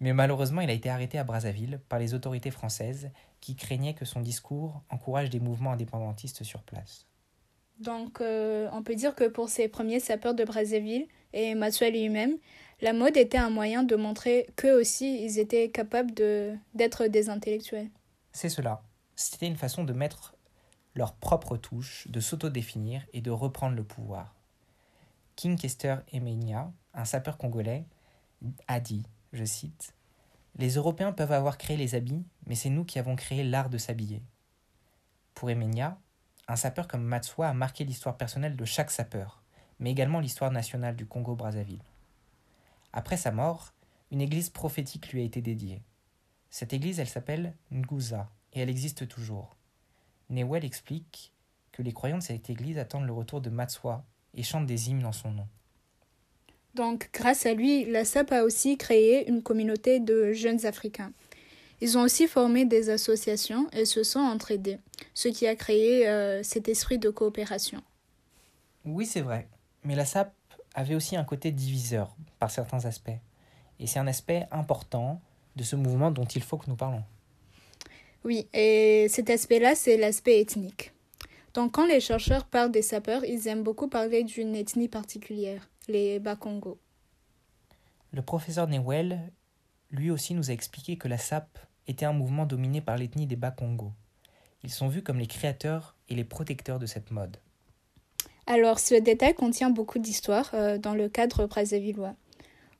Mais 0.00 0.12
malheureusement, 0.12 0.60
il 0.60 0.70
a 0.70 0.72
été 0.72 0.90
arrêté 0.90 1.18
à 1.18 1.24
Brazzaville 1.24 1.80
par 1.88 1.98
les 1.98 2.14
autorités 2.14 2.50
françaises 2.50 3.10
qui 3.40 3.54
craignait 3.54 3.94
que 3.94 4.04
son 4.04 4.20
discours 4.20 4.82
encourage 4.90 5.30
des 5.30 5.40
mouvements 5.40 5.72
indépendantistes 5.72 6.42
sur 6.42 6.62
place. 6.62 7.06
Donc, 7.78 8.20
euh, 8.20 8.68
on 8.72 8.82
peut 8.82 8.94
dire 8.94 9.14
que 9.14 9.24
pour 9.24 9.48
ces 9.48 9.68
premiers 9.68 10.00
sapeurs 10.00 10.34
de 10.34 10.44
Brazzaville 10.44 11.06
et 11.32 11.54
Maxwell 11.54 11.92
lui-même, 11.92 12.36
la 12.84 12.92
mode 12.92 13.16
était 13.16 13.38
un 13.38 13.48
moyen 13.48 13.82
de 13.82 13.96
montrer 13.96 14.46
qu'eux 14.56 14.78
aussi, 14.78 15.24
ils 15.24 15.38
étaient 15.38 15.70
capables 15.70 16.12
d'être 16.12 17.06
des 17.06 17.30
intellectuels. 17.30 17.88
C'est 18.32 18.50
cela. 18.50 18.82
C'était 19.16 19.46
une 19.46 19.56
façon 19.56 19.84
de 19.84 19.94
mettre 19.94 20.34
leur 20.94 21.14
propre 21.14 21.56
touche, 21.56 22.06
de 22.08 22.20
s'autodéfinir 22.20 23.00
et 23.14 23.22
de 23.22 23.30
reprendre 23.30 23.74
le 23.74 23.84
pouvoir. 23.84 24.34
King 25.34 25.56
Kester 25.56 25.96
Emenia, 26.12 26.70
un 26.92 27.06
sapeur 27.06 27.38
congolais, 27.38 27.86
a 28.68 28.80
dit, 28.80 29.06
je 29.32 29.46
cite, 29.46 29.94
Les 30.56 30.74
Européens 30.74 31.12
peuvent 31.12 31.32
avoir 31.32 31.56
créé 31.56 31.78
les 31.78 31.94
habits, 31.94 32.26
mais 32.46 32.54
c'est 32.54 32.68
nous 32.68 32.84
qui 32.84 32.98
avons 32.98 33.16
créé 33.16 33.44
l'art 33.44 33.70
de 33.70 33.78
s'habiller. 33.78 34.22
Pour 35.32 35.48
Emenia, 35.48 35.98
un 36.48 36.56
sapeur 36.56 36.86
comme 36.86 37.02
Matsua 37.02 37.48
a 37.48 37.54
marqué 37.54 37.84
l'histoire 37.84 38.18
personnelle 38.18 38.56
de 38.56 38.64
chaque 38.66 38.90
sapeur, 38.90 39.42
mais 39.78 39.90
également 39.90 40.20
l'histoire 40.20 40.50
nationale 40.50 40.96
du 40.96 41.06
Congo-Brazzaville. 41.06 41.80
Après 42.96 43.16
sa 43.16 43.32
mort, 43.32 43.74
une 44.12 44.20
église 44.20 44.50
prophétique 44.50 45.12
lui 45.12 45.20
a 45.20 45.24
été 45.24 45.42
dédiée. 45.42 45.82
Cette 46.48 46.72
église, 46.72 47.00
elle 47.00 47.08
s'appelle 47.08 47.56
Nguza, 47.72 48.30
et 48.52 48.60
elle 48.60 48.70
existe 48.70 49.08
toujours. 49.08 49.56
Newell 50.30 50.64
explique 50.64 51.32
que 51.72 51.82
les 51.82 51.92
croyants 51.92 52.18
de 52.18 52.22
cette 52.22 52.48
église 52.48 52.78
attendent 52.78 53.06
le 53.06 53.12
retour 53.12 53.40
de 53.40 53.50
Matsua 53.50 54.04
et 54.32 54.44
chantent 54.44 54.66
des 54.66 54.90
hymnes 54.90 55.04
en 55.04 55.10
son 55.10 55.32
nom. 55.32 55.48
Donc, 56.74 57.10
grâce 57.12 57.46
à 57.46 57.54
lui, 57.54 57.84
la 57.84 58.04
SAP 58.04 58.30
a 58.30 58.44
aussi 58.44 58.78
créé 58.78 59.28
une 59.28 59.42
communauté 59.42 59.98
de 59.98 60.32
jeunes 60.32 60.64
Africains. 60.64 61.12
Ils 61.80 61.98
ont 61.98 62.02
aussi 62.02 62.28
formé 62.28 62.64
des 62.64 62.90
associations 62.90 63.68
et 63.72 63.86
se 63.86 64.04
sont 64.04 64.20
entraidés, 64.20 64.78
ce 65.14 65.26
qui 65.26 65.48
a 65.48 65.56
créé 65.56 66.06
euh, 66.06 66.44
cet 66.44 66.68
esprit 66.68 66.98
de 66.98 67.10
coopération. 67.10 67.82
Oui, 68.84 69.04
c'est 69.04 69.20
vrai. 69.20 69.48
Mais 69.82 69.96
la 69.96 70.04
SAP 70.04 70.32
avait 70.74 70.94
aussi 70.94 71.16
un 71.16 71.24
côté 71.24 71.52
diviseur 71.52 72.14
par 72.38 72.50
certains 72.50 72.84
aspects. 72.84 73.10
Et 73.78 73.86
c'est 73.86 73.98
un 73.98 74.06
aspect 74.06 74.46
important 74.50 75.20
de 75.56 75.62
ce 75.62 75.76
mouvement 75.76 76.10
dont 76.10 76.24
il 76.24 76.42
faut 76.42 76.58
que 76.58 76.68
nous 76.68 76.76
parlons. 76.76 77.02
Oui, 78.24 78.48
et 78.52 79.06
cet 79.08 79.30
aspect-là, 79.30 79.74
c'est 79.74 79.96
l'aspect 79.96 80.40
ethnique. 80.40 80.92
Donc 81.52 81.72
quand 81.72 81.86
les 81.86 82.00
chercheurs 82.00 82.46
parlent 82.46 82.72
des 82.72 82.82
sapeurs, 82.82 83.24
ils 83.24 83.46
aiment 83.46 83.62
beaucoup 83.62 83.88
parler 83.88 84.24
d'une 84.24 84.56
ethnie 84.56 84.88
particulière, 84.88 85.68
les 85.88 86.18
Bakongo. 86.18 86.78
Le 88.12 88.22
professeur 88.22 88.66
Newell, 88.66 89.20
lui 89.90 90.10
aussi, 90.10 90.34
nous 90.34 90.50
a 90.50 90.52
expliqué 90.54 90.96
que 90.96 91.06
la 91.06 91.18
SAP 91.18 91.58
était 91.86 92.06
un 92.06 92.12
mouvement 92.12 92.46
dominé 92.46 92.80
par 92.80 92.96
l'ethnie 92.96 93.26
des 93.26 93.36
Bakongo. 93.36 93.92
Ils 94.64 94.70
sont 94.70 94.88
vus 94.88 95.02
comme 95.02 95.18
les 95.18 95.26
créateurs 95.26 95.94
et 96.08 96.14
les 96.14 96.24
protecteurs 96.24 96.78
de 96.78 96.86
cette 96.86 97.10
mode. 97.10 97.36
Alors, 98.46 98.78
ce 98.78 98.94
détail 98.94 99.34
contient 99.34 99.70
beaucoup 99.70 99.98
d'histoires 99.98 100.50
euh, 100.54 100.78
dans 100.78 100.94
le 100.94 101.08
cadre 101.08 101.46
brazzavillois. 101.46 102.14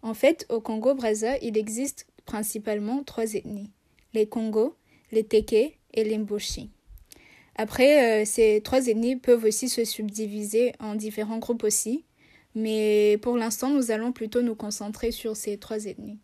En 0.02 0.14
fait, 0.14 0.46
au 0.50 0.60
Congo-Brazza, 0.60 1.38
il 1.38 1.56
existe 1.56 2.06
principalement 2.26 3.02
trois 3.02 3.34
ethnies 3.34 3.70
les 4.14 4.26
Congo, 4.26 4.76
les 5.12 5.24
Teke 5.24 5.52
et 5.92 6.04
les 6.04 6.18
Mboshi. 6.18 6.70
Après, 7.56 8.22
euh, 8.22 8.24
ces 8.24 8.60
trois 8.62 8.86
ethnies 8.86 9.16
peuvent 9.16 9.44
aussi 9.44 9.68
se 9.68 9.84
subdiviser 9.84 10.72
en 10.80 10.94
différents 10.94 11.38
groupes 11.38 11.64
aussi, 11.64 12.04
mais 12.54 13.18
pour 13.22 13.36
l'instant, 13.36 13.70
nous 13.70 13.90
allons 13.90 14.12
plutôt 14.12 14.42
nous 14.42 14.54
concentrer 14.54 15.10
sur 15.10 15.36
ces 15.36 15.58
trois 15.58 15.84
ethnies. 15.86 16.18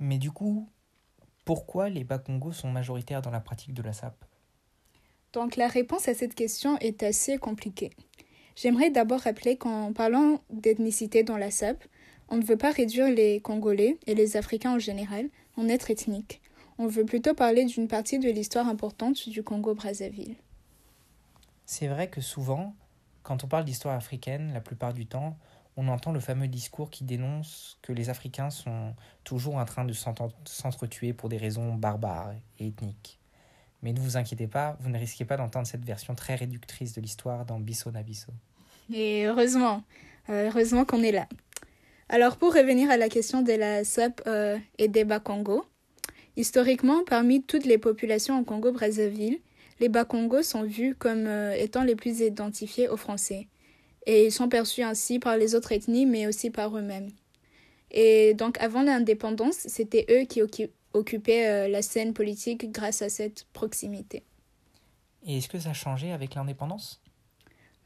Mais 0.00 0.18
du 0.18 0.30
coup, 0.30 0.68
pourquoi 1.44 1.88
les 1.88 2.04
Bakongo 2.04 2.52
sont 2.52 2.70
majoritaires 2.70 3.22
dans 3.22 3.30
la 3.30 3.40
pratique 3.40 3.74
de 3.74 3.82
la 3.82 3.92
SAP? 3.92 4.24
Donc 5.32 5.56
la 5.56 5.68
réponse 5.68 6.08
à 6.08 6.14
cette 6.14 6.34
question 6.34 6.78
est 6.78 7.02
assez 7.02 7.38
compliquée. 7.38 7.90
J'aimerais 8.60 8.90
d'abord 8.90 9.20
rappeler 9.20 9.56
qu'en 9.56 9.92
parlant 9.92 10.40
d'ethnicité 10.50 11.22
dans 11.22 11.36
la 11.36 11.48
SAP, 11.48 11.84
on 12.28 12.38
ne 12.38 12.44
veut 12.44 12.56
pas 12.56 12.72
réduire 12.72 13.08
les 13.08 13.38
Congolais 13.38 13.98
et 14.08 14.16
les 14.16 14.36
Africains 14.36 14.74
en 14.74 14.78
général 14.80 15.28
en 15.56 15.68
être 15.68 15.92
ethniques. 15.92 16.40
On 16.76 16.88
veut 16.88 17.04
plutôt 17.04 17.34
parler 17.34 17.66
d'une 17.66 17.86
partie 17.86 18.18
de 18.18 18.28
l'histoire 18.28 18.66
importante 18.66 19.28
du 19.28 19.44
Congo-Brazzaville. 19.44 20.34
C'est 21.66 21.86
vrai 21.86 22.10
que 22.10 22.20
souvent, 22.20 22.74
quand 23.22 23.44
on 23.44 23.46
parle 23.46 23.64
d'histoire 23.64 23.94
africaine, 23.94 24.52
la 24.52 24.60
plupart 24.60 24.92
du 24.92 25.06
temps, 25.06 25.38
on 25.76 25.86
entend 25.86 26.10
le 26.10 26.18
fameux 26.18 26.48
discours 26.48 26.90
qui 26.90 27.04
dénonce 27.04 27.78
que 27.80 27.92
les 27.92 28.10
Africains 28.10 28.50
sont 28.50 28.92
toujours 29.22 29.54
en 29.54 29.64
train 29.66 29.84
de 29.84 29.92
s'entretuer 29.92 31.12
pour 31.12 31.28
des 31.28 31.38
raisons 31.38 31.74
barbares 31.74 32.32
et 32.58 32.66
ethniques. 32.66 33.20
Mais 33.82 33.92
ne 33.92 34.00
vous 34.00 34.16
inquiétez 34.16 34.46
pas, 34.46 34.76
vous 34.80 34.90
ne 34.90 34.98
risquez 34.98 35.24
pas 35.24 35.36
d'entendre 35.36 35.66
cette 35.66 35.84
version 35.84 36.14
très 36.14 36.34
réductrice 36.34 36.94
de 36.94 37.00
l'histoire 37.00 37.44
dans 37.44 37.60
Bisso 37.60 37.90
Nabisso. 37.90 38.32
Et 38.92 39.26
heureusement, 39.26 39.82
euh, 40.30 40.48
heureusement 40.48 40.84
qu'on 40.84 41.02
est 41.02 41.12
là. 41.12 41.28
Alors 42.08 42.36
pour 42.38 42.54
revenir 42.54 42.90
à 42.90 42.96
la 42.96 43.08
question 43.08 43.42
de 43.42 43.52
la 43.52 43.84
SAP 43.84 44.22
euh, 44.26 44.58
et 44.78 44.88
des 44.88 45.04
Bas-Congo, 45.04 45.64
Historiquement, 46.38 47.02
parmi 47.02 47.42
toutes 47.42 47.66
les 47.66 47.78
populations 47.78 48.38
au 48.38 48.44
Congo-Brazzaville, 48.44 49.40
les 49.80 49.88
Bas-Congo 49.88 50.42
sont 50.42 50.62
vus 50.62 50.94
comme 50.94 51.26
euh, 51.26 51.52
étant 51.52 51.82
les 51.82 51.96
plus 51.96 52.20
identifiés 52.20 52.88
aux 52.88 52.96
Français. 52.96 53.48
Et 54.06 54.26
ils 54.26 54.30
sont 54.30 54.48
perçus 54.48 54.84
ainsi 54.84 55.18
par 55.18 55.36
les 55.36 55.56
autres 55.56 55.72
ethnies, 55.72 56.06
mais 56.06 56.28
aussi 56.28 56.50
par 56.50 56.78
eux-mêmes. 56.78 57.10
Et 57.90 58.34
donc, 58.34 58.56
avant 58.60 58.82
l'indépendance, 58.82 59.56
c'était 59.66 60.06
eux 60.10 60.26
qui 60.26 60.40
occupaient 60.92 61.46
euh, 61.46 61.68
la 61.68 61.82
scène 61.82 62.14
politique 62.14 62.70
grâce 62.70 63.02
à 63.02 63.08
cette 63.08 63.46
proximité. 63.52 64.24
Et 65.26 65.38
est-ce 65.38 65.48
que 65.48 65.58
ça 65.58 65.70
a 65.70 65.74
changé 65.74 66.12
avec 66.12 66.34
l'indépendance? 66.34 67.00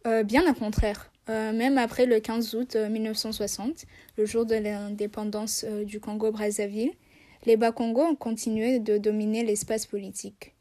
Euh, 0.07 0.23
Bien 0.23 0.49
au 0.51 0.55
contraire. 0.55 1.11
même 1.29 1.79
après 1.79 2.07
le 2.07 2.21
15 2.21 2.55
août 2.55 2.77
1960, 2.77 3.85
le 4.17 4.27
jour 4.27 4.45
de 4.45 4.57
l'indépendance 4.57 5.65
du 5.65 6.01
Congo-Brazzaville, 6.01 6.93
les 7.47 7.57
Bas-Congo 7.57 8.03
ont 8.03 8.15
continué 8.15 8.79
de 8.79 8.99
dominer 8.99 9.45
l'espace 9.45 9.87
politique. 9.87 10.55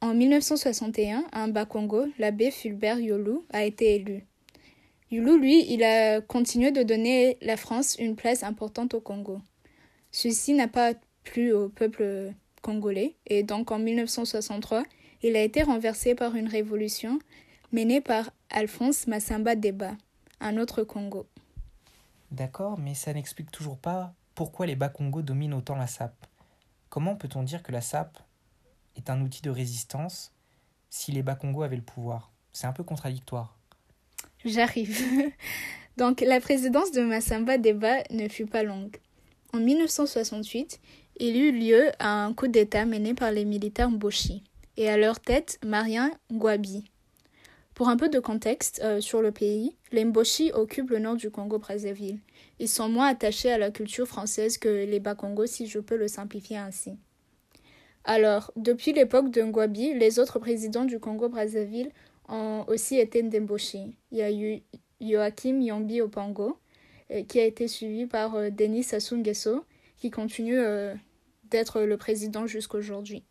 En 0.00 0.14
1961, 0.14 1.24
un 1.32 1.48
Bas-Congo, 1.48 2.06
l'abbé 2.18 2.50
Fulbert 2.50 3.00
Yolu, 3.00 3.40
a 3.52 3.64
été 3.64 3.96
élu. 3.96 4.24
Yolu, 5.10 5.38
lui, 5.38 5.64
il 5.70 5.84
a 5.84 6.22
continué 6.22 6.70
de 6.70 6.82
donner 6.82 7.36
la 7.42 7.58
France 7.58 7.96
une 7.98 8.16
place 8.16 8.42
importante 8.42 8.94
au 8.94 9.00
Congo. 9.00 9.40
Ceci 10.10 10.54
n'a 10.54 10.68
pas 10.68 10.94
plu 11.24 11.52
au 11.52 11.68
peuple 11.68 12.32
congolais 12.62 13.16
et 13.26 13.42
donc 13.42 13.70
en 13.70 13.78
1963, 13.78 14.84
il 15.22 15.36
a 15.36 15.42
été 15.42 15.62
renversé 15.62 16.14
par 16.14 16.34
une 16.34 16.48
révolution 16.48 17.18
menée 17.72 18.00
par 18.00 18.30
Alphonse 18.50 19.06
Massamba 19.06 19.54
Deba, 19.54 19.92
un 20.40 20.56
autre 20.56 20.82
Congo. 20.82 21.26
D'accord, 22.30 22.78
mais 22.78 22.94
ça 22.94 23.12
n'explique 23.12 23.50
toujours 23.50 23.78
pas 23.78 24.14
pourquoi 24.34 24.66
les 24.66 24.76
Bas-Congo 24.76 25.22
dominent 25.22 25.54
autant 25.54 25.76
la 25.76 25.86
SAP 25.86 26.14
Comment 26.88 27.14
peut-on 27.14 27.42
dire 27.42 27.62
que 27.62 27.70
la 27.70 27.80
SAP 27.80 28.18
est 28.96 29.10
un 29.10 29.20
outil 29.20 29.42
de 29.42 29.50
résistance 29.50 30.32
si 30.88 31.12
les 31.12 31.22
Bas-Congo 31.22 31.62
avaient 31.62 31.76
le 31.76 31.82
pouvoir? 31.82 32.32
C'est 32.52 32.66
un 32.66 32.72
peu 32.72 32.82
contradictoire. 32.82 33.56
J'arrive. 34.44 35.00
Donc 35.96 36.20
la 36.20 36.40
présidence 36.40 36.90
de 36.92 37.02
Massamba 37.02 37.58
Deba 37.58 38.02
ne 38.10 38.28
fut 38.28 38.46
pas 38.46 38.62
longue. 38.62 38.96
En 39.52 39.58
1968, 39.58 40.80
il 41.20 41.36
eut 41.36 41.52
lieu 41.52 41.90
un 42.00 42.34
coup 42.34 42.48
d'État 42.48 42.84
mené 42.84 43.14
par 43.14 43.30
les 43.30 43.44
militaires 43.44 43.90
Mboshi, 43.90 44.42
et 44.76 44.88
à 44.88 44.96
leur 44.96 45.20
tête 45.20 45.60
Marien 45.64 46.10
Ngwabi. 46.32 46.90
Pour 47.74 47.88
un 47.88 47.96
peu 47.96 48.08
de 48.08 48.18
contexte 48.18 48.80
euh, 48.82 49.00
sur 49.00 49.22
le 49.22 49.30
pays, 49.30 49.76
les 49.92 50.04
Mboshi 50.04 50.50
occupent 50.52 50.90
le 50.90 50.98
nord 50.98 51.16
du 51.16 51.30
Congo-Brazzaville 51.30 52.18
ils 52.60 52.68
sont 52.68 52.90
moins 52.90 53.08
attachés 53.08 53.50
à 53.50 53.56
la 53.56 53.70
culture 53.70 54.06
française 54.06 54.58
que 54.58 54.68
les 54.68 55.00
Bas-Congo, 55.00 55.46
si 55.46 55.66
je 55.66 55.78
peux 55.78 55.96
le 55.96 56.08
simplifier 56.08 56.58
ainsi. 56.58 56.92
Alors, 58.04 58.52
depuis 58.54 58.92
l'époque 58.92 59.30
de 59.30 59.40
Ngwabi, 59.42 59.94
les 59.94 60.18
autres 60.18 60.38
présidents 60.38 60.84
du 60.84 61.00
Congo-Brazzaville 61.00 61.90
ont 62.28 62.64
aussi 62.68 62.98
été 62.98 63.22
débauchés. 63.22 63.86
Il 64.12 64.18
y 64.18 64.22
a 64.22 64.30
eu 64.30 64.60
Joachim 65.00 65.58
Yambi 65.60 66.02
Opango, 66.02 66.58
euh, 67.10 67.22
qui 67.24 67.40
a 67.40 67.44
été 67.44 67.66
suivi 67.66 68.04
par 68.04 68.34
euh, 68.34 68.50
Denis 68.50 68.82
Sassou 68.82 69.16
Nguesso, 69.16 69.64
qui 69.96 70.10
continue 70.10 70.60
d'être 71.50 71.82
le 71.82 71.96
président 71.96 72.46
jusqu'aujourd'hui. 72.46 73.24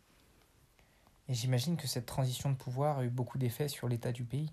Et 1.28 1.34
j'imagine 1.34 1.76
que 1.76 1.86
cette 1.86 2.06
transition 2.06 2.50
de 2.50 2.56
pouvoir 2.56 2.98
a 2.98 3.04
eu 3.04 3.08
beaucoup 3.08 3.38
d'effets 3.38 3.68
sur 3.68 3.88
l'état 3.88 4.12
du 4.12 4.24
pays. 4.24 4.50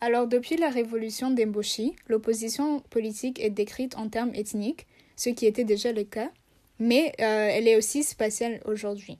Alors, 0.00 0.26
depuis 0.26 0.56
la 0.56 0.68
révolution 0.68 1.30
d'Emboshi, 1.30 1.94
l'opposition 2.08 2.80
politique 2.80 3.40
est 3.40 3.50
décrite 3.50 3.96
en 3.96 4.08
termes 4.08 4.34
ethniques, 4.34 4.86
ce 5.16 5.30
qui 5.30 5.46
était 5.46 5.64
déjà 5.64 5.92
le 5.92 6.04
cas, 6.04 6.30
mais 6.78 7.12
euh, 7.20 7.48
elle 7.50 7.66
est 7.68 7.76
aussi 7.76 8.02
spatiale 8.02 8.60
aujourd'hui. 8.66 9.18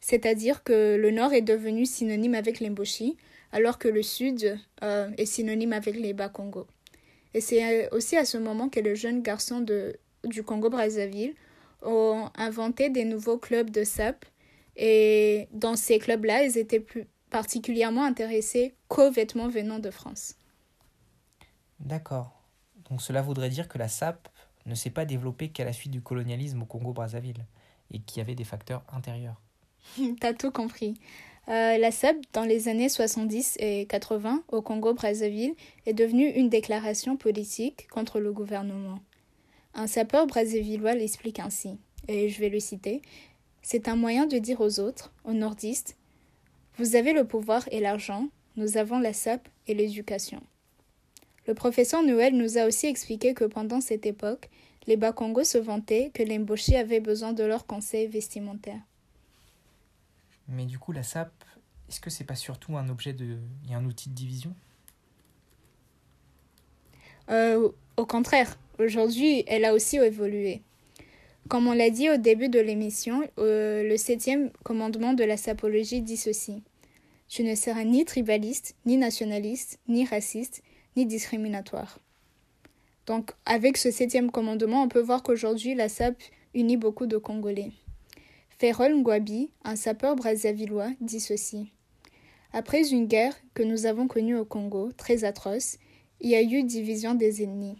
C'est-à-dire 0.00 0.62
que 0.62 0.96
le 0.96 1.10
Nord 1.10 1.32
est 1.32 1.42
devenu 1.42 1.86
synonyme 1.86 2.34
avec 2.34 2.60
l'Emboshi, 2.60 3.16
alors 3.50 3.78
que 3.78 3.88
le 3.88 4.02
Sud 4.02 4.58
euh, 4.82 5.10
est 5.18 5.26
synonyme 5.26 5.72
avec 5.72 5.96
les 5.96 6.12
Bas-Congo. 6.12 6.66
Et 7.34 7.40
c'est 7.40 7.84
euh, 7.84 7.88
aussi 7.92 8.16
à 8.16 8.24
ce 8.24 8.38
moment 8.38 8.68
que 8.68 8.80
les 8.80 8.94
jeunes 8.94 9.22
garçons 9.22 9.60
de, 9.60 9.96
du 10.24 10.42
Congo-Brazzaville 10.42 11.34
ont 11.86 12.30
inventé 12.36 12.90
des 12.90 13.04
nouveaux 13.04 13.38
clubs 13.38 13.70
de 13.70 13.84
SAP 13.84 14.24
Et 14.76 15.48
dans 15.52 15.76
ces 15.76 15.98
clubs-là, 15.98 16.44
ils 16.44 16.58
étaient 16.58 16.80
plus 16.80 17.06
particulièrement 17.30 18.04
intéressés 18.04 18.74
qu'aux 18.88 19.10
vêtements 19.10 19.48
venant 19.48 19.78
de 19.78 19.90
France. 19.90 20.34
D'accord. 21.80 22.42
Donc 22.90 23.02
cela 23.02 23.22
voudrait 23.22 23.50
dire 23.50 23.68
que 23.68 23.78
la 23.78 23.88
SAP 23.88 24.28
ne 24.66 24.74
s'est 24.74 24.90
pas 24.90 25.04
développée 25.04 25.48
qu'à 25.48 25.64
la 25.64 25.72
suite 25.72 25.92
du 25.92 26.00
colonialisme 26.00 26.62
au 26.62 26.66
Congo-Brazzaville 26.66 27.46
et 27.90 28.00
qu'il 28.00 28.18
y 28.18 28.20
avait 28.20 28.34
des 28.34 28.44
facteurs 28.44 28.82
intérieurs. 28.92 29.40
T'as 30.20 30.34
tout 30.34 30.50
compris. 30.50 30.94
Euh, 31.48 31.78
la 31.78 31.92
SAP, 31.92 32.16
dans 32.32 32.42
les 32.42 32.68
années 32.68 32.88
70 32.88 33.56
et 33.60 33.86
80, 33.86 34.42
au 34.48 34.62
Congo-Brazzaville, 34.62 35.54
est 35.86 35.94
devenue 35.94 36.28
une 36.28 36.48
déclaration 36.48 37.16
politique 37.16 37.86
contre 37.88 38.18
le 38.18 38.32
gouvernement. 38.32 38.98
Un 39.78 39.86
sapeur 39.86 40.26
brazzavillois 40.26 40.94
l'explique 40.94 41.38
ainsi, 41.38 41.78
et 42.08 42.30
je 42.30 42.40
vais 42.40 42.48
le 42.48 42.60
citer 42.60 43.02
C'est 43.60 43.88
un 43.88 43.94
moyen 43.94 44.26
de 44.26 44.38
dire 44.38 44.62
aux 44.62 44.80
autres, 44.80 45.12
aux 45.24 45.34
nordistes, 45.34 45.98
Vous 46.78 46.96
avez 46.96 47.12
le 47.12 47.26
pouvoir 47.26 47.68
et 47.70 47.80
l'argent, 47.80 48.28
nous 48.56 48.78
avons 48.78 48.98
la 48.98 49.12
SAP 49.12 49.46
et 49.66 49.74
l'éducation. 49.74 50.42
Le 51.46 51.52
professeur 51.52 52.02
Noël 52.02 52.34
nous 52.34 52.56
a 52.56 52.66
aussi 52.66 52.86
expliqué 52.86 53.34
que 53.34 53.44
pendant 53.44 53.82
cette 53.82 54.06
époque, 54.06 54.48
les 54.86 54.96
Bakongo 54.96 55.44
se 55.44 55.58
vantaient 55.58 56.10
que 56.14 56.22
les 56.22 56.38
Mboshi 56.38 56.74
avaient 56.74 57.00
besoin 57.00 57.34
de 57.34 57.44
leurs 57.44 57.66
conseils 57.66 58.06
vestimentaires. 58.06 58.80
Mais 60.48 60.64
du 60.64 60.78
coup, 60.78 60.92
la 60.92 61.02
SAP, 61.02 61.30
est-ce 61.90 62.00
que 62.00 62.08
c'est 62.08 62.24
pas 62.24 62.34
surtout 62.34 62.78
un 62.78 62.88
objet 62.88 63.12
de. 63.12 63.36
et 63.68 63.74
un 63.74 63.84
outil 63.84 64.08
de 64.08 64.14
division? 64.14 64.54
Euh, 67.28 67.68
Au 67.96 68.06
contraire, 68.06 68.56
aujourd'hui, 68.78 69.44
elle 69.46 69.64
a 69.64 69.74
aussi 69.74 69.96
évolué. 69.96 70.62
Comme 71.48 71.68
on 71.68 71.72
l'a 71.72 71.90
dit 71.90 72.10
au 72.10 72.16
début 72.16 72.48
de 72.48 72.58
l'émission, 72.58 73.22
euh, 73.38 73.82
le 73.88 73.96
septième 73.96 74.50
commandement 74.64 75.12
de 75.12 75.22
la 75.22 75.36
sapologie 75.36 76.02
dit 76.02 76.16
ceci. 76.16 76.62
Tu 77.28 77.44
ne 77.44 77.54
seras 77.54 77.84
ni 77.84 78.04
tribaliste, 78.04 78.74
ni 78.84 78.96
nationaliste, 78.96 79.78
ni 79.88 80.04
raciste, 80.04 80.62
ni 80.96 81.06
discriminatoire. 81.06 82.00
Donc, 83.06 83.30
avec 83.44 83.76
ce 83.76 83.90
septième 83.90 84.30
commandement, 84.30 84.82
on 84.82 84.88
peut 84.88 85.00
voir 85.00 85.22
qu'aujourd'hui, 85.22 85.74
la 85.74 85.88
SAP 85.88 86.20
unit 86.54 86.76
beaucoup 86.76 87.06
de 87.06 87.16
Congolais. 87.16 87.70
Ferrol 88.58 88.94
Ngwabi, 88.96 89.50
un 89.64 89.76
sapeur 89.76 90.16
brazzavillois, 90.16 90.90
dit 91.00 91.20
ceci. 91.20 91.70
Après 92.52 92.88
une 92.88 93.06
guerre 93.06 93.36
que 93.54 93.62
nous 93.62 93.86
avons 93.86 94.08
connue 94.08 94.36
au 94.36 94.44
Congo, 94.44 94.90
très 94.96 95.24
atroce, 95.24 95.78
il 96.20 96.30
y 96.30 96.34
a 96.34 96.42
eu 96.42 96.62
division 96.64 97.14
des 97.14 97.42
ennemis. 97.42 97.76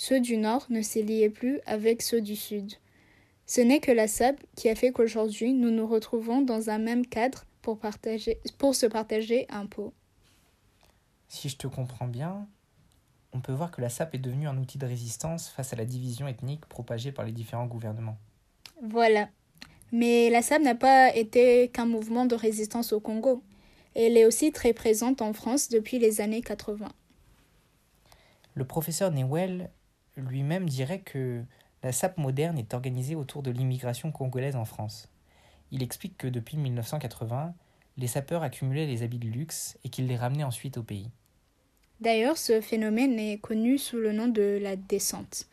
Ceux 0.00 0.20
du 0.20 0.36
Nord 0.36 0.64
ne 0.70 0.80
se 0.80 1.00
liaient 1.00 1.28
plus 1.28 1.58
avec 1.66 2.02
ceux 2.02 2.20
du 2.20 2.36
Sud. 2.36 2.74
Ce 3.46 3.60
n'est 3.60 3.80
que 3.80 3.90
la 3.90 4.06
SAP 4.06 4.36
qui 4.54 4.68
a 4.68 4.76
fait 4.76 4.92
qu'aujourd'hui 4.92 5.52
nous 5.52 5.72
nous 5.72 5.88
retrouvons 5.88 6.40
dans 6.40 6.70
un 6.70 6.78
même 6.78 7.04
cadre 7.04 7.44
pour, 7.62 7.80
partager, 7.80 8.38
pour 8.58 8.76
se 8.76 8.86
partager 8.86 9.46
un 9.50 9.66
pot. 9.66 9.92
Si 11.26 11.48
je 11.48 11.56
te 11.56 11.66
comprends 11.66 12.06
bien, 12.06 12.46
on 13.32 13.40
peut 13.40 13.52
voir 13.52 13.72
que 13.72 13.80
la 13.80 13.88
SAP 13.88 14.14
est 14.14 14.18
devenue 14.18 14.46
un 14.46 14.56
outil 14.56 14.78
de 14.78 14.86
résistance 14.86 15.48
face 15.48 15.72
à 15.72 15.76
la 15.76 15.84
division 15.84 16.28
ethnique 16.28 16.64
propagée 16.66 17.10
par 17.10 17.24
les 17.24 17.32
différents 17.32 17.66
gouvernements. 17.66 18.18
Voilà, 18.80 19.28
mais 19.90 20.30
la 20.30 20.42
SAP 20.42 20.62
n'a 20.62 20.76
pas 20.76 21.12
été 21.16 21.70
qu'un 21.70 21.86
mouvement 21.86 22.24
de 22.24 22.36
résistance 22.36 22.92
au 22.92 23.00
Congo. 23.00 23.42
Elle 23.96 24.16
est 24.16 24.26
aussi 24.26 24.52
très 24.52 24.72
présente 24.72 25.22
en 25.22 25.32
France 25.32 25.68
depuis 25.68 25.98
les 25.98 26.20
années 26.20 26.40
80. 26.40 26.88
Le 28.54 28.64
professeur 28.64 29.10
Newell 29.10 29.70
lui-même 30.20 30.68
dirait 30.68 31.00
que 31.00 31.42
la 31.82 31.92
SAP 31.92 32.18
moderne 32.18 32.58
est 32.58 32.74
organisée 32.74 33.14
autour 33.14 33.42
de 33.42 33.50
l'immigration 33.50 34.10
congolaise 34.10 34.56
en 34.56 34.64
France. 34.64 35.08
Il 35.70 35.82
explique 35.82 36.16
que 36.16 36.26
depuis 36.26 36.56
1980, 36.56 37.54
les 37.96 38.06
sapeurs 38.06 38.42
accumulaient 38.42 38.86
les 38.86 39.02
habits 39.02 39.18
de 39.18 39.28
luxe 39.28 39.78
et 39.84 39.88
qu'ils 39.88 40.06
les 40.06 40.16
ramenaient 40.16 40.44
ensuite 40.44 40.78
au 40.78 40.82
pays. 40.82 41.10
D'ailleurs, 42.00 42.38
ce 42.38 42.60
phénomène 42.60 43.18
est 43.18 43.38
connu 43.38 43.76
sous 43.76 43.96
le 43.96 44.12
nom 44.12 44.28
de 44.28 44.58
la 44.62 44.76
descente. 44.76 45.46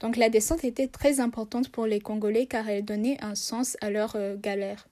Donc 0.00 0.16
la 0.16 0.30
descente 0.30 0.62
était 0.62 0.86
très 0.86 1.18
importante 1.18 1.70
pour 1.70 1.86
les 1.86 2.00
Congolais 2.00 2.46
car 2.46 2.68
elle 2.68 2.84
donnait 2.84 3.22
un 3.22 3.34
sens 3.34 3.76
à 3.80 3.90
leur 3.90 4.14
euh, 4.14 4.36
galère. 4.36 4.88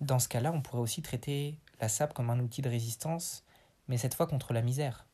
Dans 0.00 0.20
ce 0.20 0.28
cas-là, 0.28 0.52
on 0.52 0.60
pourrait 0.60 0.82
aussi 0.82 1.02
traiter 1.02 1.58
la 1.80 1.88
SAP 1.88 2.14
comme 2.14 2.30
un 2.30 2.38
outil 2.38 2.62
de 2.62 2.68
résistance, 2.68 3.44
mais 3.88 3.96
cette 3.96 4.14
fois 4.14 4.28
contre 4.28 4.52
la 4.52 4.62
misère. 4.62 5.06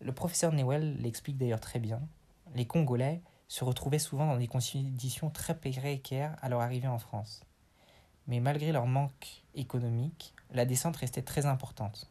Le 0.00 0.12
professeur 0.12 0.52
Newell 0.52 0.96
l'explique 1.00 1.36
d'ailleurs 1.36 1.60
très 1.60 1.78
bien. 1.78 2.00
Les 2.54 2.66
Congolais 2.66 3.20
se 3.48 3.64
retrouvaient 3.64 3.98
souvent 3.98 4.26
dans 4.26 4.36
des 4.36 4.48
conditions 4.48 5.30
très 5.30 5.56
précaires 5.56 6.36
à 6.40 6.48
leur 6.48 6.60
arrivée 6.60 6.88
en 6.88 6.98
France. 6.98 7.42
Mais 8.26 8.40
malgré 8.40 8.72
leur 8.72 8.86
manque 8.86 9.42
économique, 9.54 10.34
la 10.52 10.64
descente 10.64 10.96
restait 10.96 11.22
très 11.22 11.46
importante. 11.46 12.10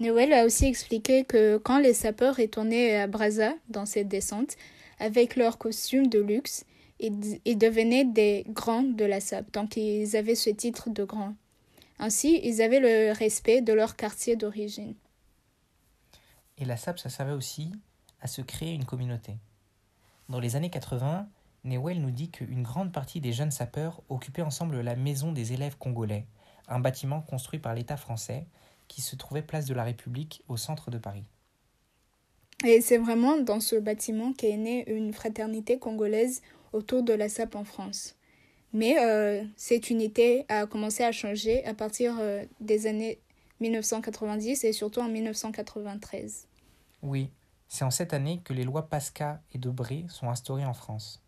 Newell 0.00 0.32
a 0.32 0.44
aussi 0.44 0.66
expliqué 0.66 1.24
que 1.24 1.56
quand 1.56 1.78
les 1.78 1.94
sapeurs 1.94 2.36
retournaient 2.36 2.96
à 2.96 3.08
Brazza 3.08 3.54
dans 3.68 3.84
cette 3.84 4.06
descente, 4.06 4.56
avec 5.00 5.34
leurs 5.34 5.58
costumes 5.58 6.06
de 6.06 6.20
luxe, 6.20 6.64
ils, 7.00 7.58
devenaient 7.58 8.04
des 8.04 8.44
grands 8.48 8.82
de 8.82 9.04
la 9.04 9.20
SAP, 9.20 9.52
donc 9.52 9.76
ils 9.76 10.16
avaient 10.16 10.34
ce 10.34 10.50
titre 10.50 10.90
de 10.90 11.04
grand. 11.04 11.34
Ainsi, 11.98 12.40
ils 12.42 12.62
avaient 12.62 12.80
le 12.80 13.12
respect 13.12 13.60
de 13.60 13.72
leur 13.72 13.96
quartier 13.96 14.36
d'origine. 14.36 14.94
Et 16.58 16.64
la 16.64 16.76
SAP, 16.76 16.98
ça 16.98 17.08
servait 17.08 17.32
aussi 17.32 17.72
à 18.20 18.26
se 18.26 18.42
créer 18.42 18.74
une 18.74 18.84
communauté. 18.84 19.38
Dans 20.28 20.40
les 20.40 20.56
années 20.56 20.70
80, 20.70 21.28
Newell 21.64 22.00
nous 22.00 22.10
dit 22.10 22.30
qu'une 22.30 22.62
grande 22.62 22.92
partie 22.92 23.20
des 23.20 23.32
jeunes 23.32 23.50
sapeurs 23.50 24.02
occupaient 24.08 24.42
ensemble 24.42 24.80
la 24.80 24.96
maison 24.96 25.32
des 25.32 25.52
élèves 25.52 25.78
congolais, 25.78 26.26
un 26.68 26.80
bâtiment 26.80 27.20
construit 27.20 27.60
par 27.60 27.74
l'État 27.74 27.96
français 27.96 28.46
qui 28.88 29.02
se 29.02 29.16
trouvait 29.16 29.42
place 29.42 29.66
de 29.66 29.74
la 29.74 29.84
République 29.84 30.42
au 30.48 30.56
centre 30.56 30.90
de 30.90 30.98
Paris. 30.98 31.24
Et 32.64 32.80
c'est 32.80 32.98
vraiment 32.98 33.38
dans 33.38 33.60
ce 33.60 33.76
bâtiment 33.76 34.32
qu'est 34.32 34.56
née 34.56 34.90
une 34.90 35.12
fraternité 35.12 35.78
congolaise 35.78 36.42
autour 36.72 37.02
de 37.02 37.12
la 37.12 37.28
SAP 37.28 37.54
en 37.54 37.64
France. 37.64 38.16
Mais 38.72 38.98
euh, 39.00 39.44
cette 39.56 39.90
unité 39.90 40.44
a 40.48 40.66
commencé 40.66 41.04
à 41.04 41.12
changer 41.12 41.64
à 41.64 41.74
partir 41.74 42.16
euh, 42.18 42.44
des 42.60 42.86
années 42.86 43.20
1990 43.60 44.64
et 44.64 44.72
surtout 44.72 45.00
en 45.00 45.08
1993. 45.08 46.48
Oui, 47.02 47.30
c'est 47.68 47.84
en 47.84 47.90
cette 47.90 48.14
année 48.14 48.40
que 48.44 48.52
les 48.52 48.64
lois 48.64 48.88
Pasca 48.88 49.40
et 49.52 49.58
Debré 49.58 50.06
sont 50.08 50.28
instaurées 50.30 50.64
en 50.64 50.74
France. 50.74 51.22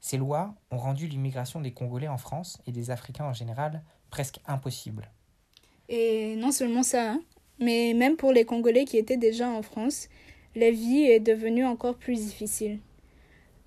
Ces 0.00 0.16
lois 0.16 0.54
ont 0.70 0.78
rendu 0.78 1.06
l'immigration 1.06 1.60
des 1.60 1.72
Congolais 1.72 2.08
en 2.08 2.18
France 2.18 2.60
et 2.66 2.72
des 2.72 2.90
Africains 2.90 3.24
en 3.24 3.32
général 3.32 3.82
presque 4.10 4.38
impossible. 4.46 5.10
Et 5.88 6.36
non 6.36 6.52
seulement 6.52 6.82
ça, 6.82 7.12
hein, 7.12 7.22
mais 7.58 7.94
même 7.94 8.16
pour 8.16 8.32
les 8.32 8.44
Congolais 8.44 8.84
qui 8.84 8.98
étaient 8.98 9.16
déjà 9.16 9.48
en 9.48 9.62
France, 9.62 10.08
la 10.54 10.70
vie 10.70 11.02
est 11.02 11.20
devenue 11.20 11.64
encore 11.64 11.96
plus 11.96 12.16
difficile. 12.16 12.78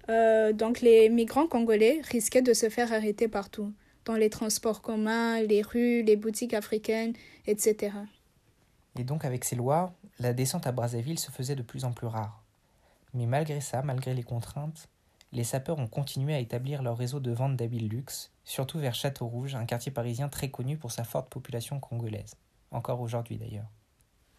Euh, 0.10 0.54
donc 0.54 0.82
les 0.82 1.10
migrants 1.10 1.48
congolais 1.48 2.02
risquaient 2.10 2.42
de 2.42 2.54
se 2.54 2.70
faire 2.70 2.94
arrêter 2.94 3.28
partout, 3.28 3.74
dans 4.06 4.16
les 4.16 4.30
transports 4.30 4.82
communs, 4.82 5.42
les 5.42 5.62
rues, 5.62 6.02
les 6.02 6.16
boutiques 6.16 6.54
africaines, 6.54 7.14
etc. 7.46 7.92
Et 8.98 9.04
donc 9.04 9.26
avec 9.26 9.44
ces 9.44 9.56
lois, 9.56 9.94
la 10.20 10.34
descente 10.34 10.68
à 10.68 10.72
Brazzaville 10.72 11.20
se 11.20 11.32
faisait 11.32 11.56
de 11.56 11.62
plus 11.62 11.86
en 11.86 11.92
plus 11.92 12.08
rare. 12.08 12.44
Mais 13.14 13.26
malgré 13.26 13.62
ça, 13.62 13.82
malgré 13.82 14.14
les 14.14 14.24
contraintes, 14.24 14.90
les 15.32 15.44
sapeurs 15.44 15.80
ont 15.80 15.88
continué 15.88 16.34
à 16.34 16.40
établir 16.40 16.82
leur 16.82 16.98
réseau 16.98 17.20
de 17.20 17.32
vente 17.32 17.56
d'habits 17.56 17.80
luxe, 17.80 18.32
surtout 18.44 18.80
vers 18.80 18.96
Château-Rouge, 18.96 19.56
un 19.56 19.66
quartier 19.66 19.92
parisien 19.92 20.30
très 20.30 20.50
connu 20.50 20.78
pour 20.78 20.92
sa 20.92 21.04
forte 21.04 21.30
population 21.30 21.80
congolaise, 21.80 22.36
encore 22.72 23.02
aujourd'hui 23.02 23.38
d'ailleurs. 23.38 23.68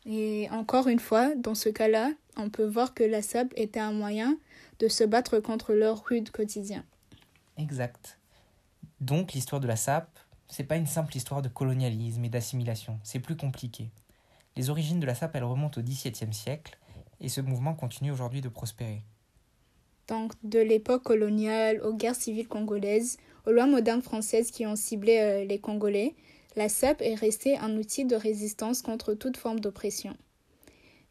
Et 0.06 0.48
encore 0.50 0.88
une 0.88 1.00
fois, 1.00 1.34
dans 1.34 1.54
ce 1.54 1.68
cas-là, 1.68 2.12
on 2.36 2.48
peut 2.48 2.64
voir 2.64 2.94
que 2.94 3.04
la 3.04 3.20
SAP 3.20 3.52
était 3.56 3.80
un 3.80 3.92
moyen 3.92 4.38
de 4.78 4.88
se 4.88 5.04
battre 5.04 5.38
contre 5.38 5.74
leur 5.74 6.04
rude 6.04 6.30
quotidien. 6.30 6.84
Exact. 7.58 8.18
Donc 9.00 9.32
l'histoire 9.32 9.60
de 9.60 9.66
la 9.66 9.76
SAP, 9.76 10.08
c'est 10.48 10.64
pas 10.64 10.76
une 10.76 10.86
simple 10.86 11.16
histoire 11.16 11.42
de 11.42 11.48
colonialisme 11.48 12.24
et 12.24 12.28
d'assimilation, 12.28 12.98
c'est 13.02 13.20
plus 13.20 13.36
compliqué. 13.36 13.90
Les 14.58 14.70
origines 14.70 14.98
de 14.98 15.06
la 15.06 15.14
SAP, 15.14 15.36
elles 15.36 15.44
remontent 15.44 15.80
au 15.80 15.84
XVIIe 15.84 16.34
siècle, 16.34 16.76
et 17.20 17.28
ce 17.28 17.40
mouvement 17.40 17.74
continue 17.74 18.10
aujourd'hui 18.10 18.40
de 18.40 18.48
prospérer. 18.48 19.04
Donc 20.08 20.32
de 20.42 20.58
l'époque 20.58 21.04
coloniale 21.04 21.80
aux 21.82 21.94
guerres 21.94 22.16
civiles 22.16 22.48
congolaises, 22.48 23.18
aux 23.46 23.52
lois 23.52 23.68
modernes 23.68 24.02
françaises 24.02 24.50
qui 24.50 24.66
ont 24.66 24.74
ciblé 24.74 25.18
euh, 25.20 25.44
les 25.44 25.60
Congolais, 25.60 26.16
la 26.56 26.68
SAP 26.68 27.02
est 27.02 27.14
restée 27.14 27.56
un 27.56 27.76
outil 27.76 28.04
de 28.04 28.16
résistance 28.16 28.82
contre 28.82 29.14
toute 29.14 29.36
forme 29.36 29.60
d'oppression. 29.60 30.16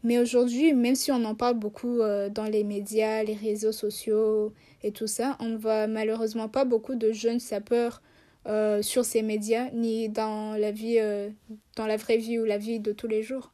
Mais 0.03 0.19
aujourd'hui, 0.19 0.73
même 0.73 0.95
si 0.95 1.13
on 1.13 1.23
en 1.23 1.33
parle 1.33 1.57
beaucoup 1.57 2.01
euh, 2.01 2.27
dans 2.29 2.47
les 2.47 2.65
médias, 2.65 3.23
les 3.23 3.33
réseaux 3.33 3.71
sociaux 3.71 4.51
et 4.83 4.91
tout 4.91 5.07
ça, 5.07 5.37
on 5.39 5.45
ne 5.45 5.57
voit 5.57 5.87
malheureusement 5.87 6.49
pas 6.49 6.65
beaucoup 6.65 6.95
de 6.95 7.13
jeunes 7.13 7.39
sapeurs 7.39 8.01
euh, 8.47 8.81
sur 8.81 9.05
ces 9.05 9.21
médias, 9.21 9.69
ni 9.71 10.09
dans 10.09 10.57
la 10.57 10.71
vie, 10.71 10.99
euh, 10.99 11.29
dans 11.75 11.85
la 11.85 11.97
vraie 11.97 12.17
vie 12.17 12.39
ou 12.39 12.45
la 12.45 12.57
vie 12.57 12.79
de 12.79 12.91
tous 12.91 13.07
les 13.07 13.23
jours. 13.23 13.51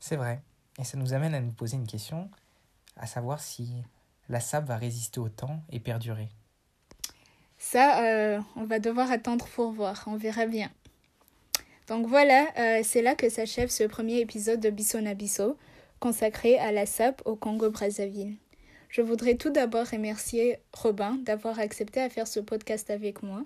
C'est 0.00 0.16
vrai. 0.16 0.40
Et 0.78 0.84
ça 0.84 0.98
nous 0.98 1.14
amène 1.14 1.34
à 1.34 1.40
nous 1.40 1.52
poser 1.52 1.76
une 1.76 1.86
question, 1.86 2.30
à 2.96 3.06
savoir 3.06 3.40
si 3.40 3.72
la 4.28 4.40
SAP 4.40 4.66
va 4.66 4.76
résister 4.76 5.20
au 5.20 5.28
temps 5.28 5.60
et 5.70 5.80
perdurer. 5.80 6.28
Ça, 7.58 8.04
euh, 8.04 8.40
on 8.54 8.64
va 8.64 8.78
devoir 8.78 9.10
attendre 9.10 9.46
pour 9.46 9.72
voir, 9.72 10.04
on 10.06 10.16
verra 10.16 10.46
bien. 10.46 10.70
Donc 11.88 12.06
voilà, 12.06 12.46
euh, 12.58 12.80
c'est 12.84 13.02
là 13.02 13.14
que 13.14 13.28
s'achève 13.28 13.70
ce 13.70 13.84
premier 13.84 14.20
épisode 14.20 14.60
de 14.60 14.70
Bissona 14.70 15.14
Bisso, 15.14 15.56
consacré 16.00 16.58
à 16.58 16.72
la 16.72 16.84
SAP 16.84 17.22
au 17.24 17.36
Congo-Brazzaville. 17.36 18.36
Je 18.88 19.02
voudrais 19.02 19.36
tout 19.36 19.50
d'abord 19.50 19.86
remercier 19.86 20.58
Robin 20.72 21.18
d'avoir 21.22 21.58
accepté 21.58 22.00
à 22.00 22.10
faire 22.10 22.26
ce 22.26 22.40
podcast 22.40 22.90
avec 22.90 23.22
moi. 23.22 23.42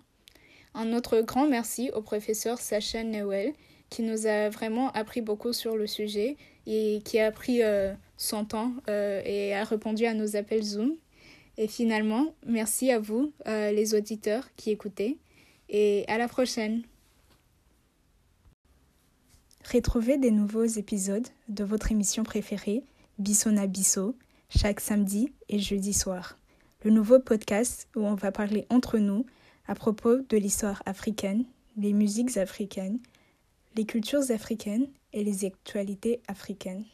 Un 0.74 0.92
autre 0.92 1.20
grand 1.20 1.48
merci 1.48 1.90
au 1.94 2.00
professeur 2.00 2.59
Sacha 2.59 3.02
Newell 3.02 3.52
qui 3.90 4.02
nous 4.02 4.26
a 4.26 4.48
vraiment 4.48 4.90
appris 4.92 5.20
beaucoup 5.20 5.52
sur 5.52 5.76
le 5.76 5.87
sujet 5.87 6.37
et 6.66 7.02
qui 7.04 7.18
a 7.18 7.30
pris 7.33 7.62
euh, 7.62 7.92
son 8.16 8.44
temps 8.44 8.72
euh, 8.88 9.20
et 9.24 9.54
a 9.54 9.64
répondu 9.64 10.06
à 10.06 10.14
nos 10.14 10.37
appels 10.37 10.62
Zoom. 10.62 10.94
Et 11.59 11.66
finalement, 11.66 12.33
merci 12.46 12.90
à 12.92 13.00
vous, 13.00 13.33
euh, 13.46 13.72
les 13.72 13.94
auditeurs 13.94 14.48
qui 14.56 14.70
écoutez, 14.70 15.18
et 15.68 16.04
à 16.09 16.16
la 16.16 16.28
prochaine. 16.28 16.83
Retrouvez 19.70 20.16
des 20.16 20.30
nouveaux 20.30 20.64
épisodes 20.64 21.26
de 21.48 21.64
votre 21.64 21.92
émission 21.92 22.22
préférée, 22.22 22.83
Bissona 23.18 23.66
Bisso, 23.66 24.16
chaque 24.48 24.80
samedi 24.80 25.33
et 25.48 25.59
jeudi 25.59 25.92
soir. 25.92 26.38
Le 26.83 26.90
nouveau 26.90 27.18
podcast 27.18 27.88
où 27.94 28.06
on 28.06 28.14
va 28.14 28.33
parler 28.33 28.66
entre 28.70 28.98
nous 28.98 29.26
à 29.70 29.76
propos 29.76 30.16
de 30.28 30.37
l'histoire 30.37 30.83
africaine, 30.85 31.44
les 31.76 31.92
musiques 31.92 32.37
africaines, 32.37 32.98
les 33.76 33.85
cultures 33.85 34.33
africaines 34.33 34.88
et 35.12 35.22
les 35.22 35.44
actualités 35.44 36.20
africaines. 36.26 36.85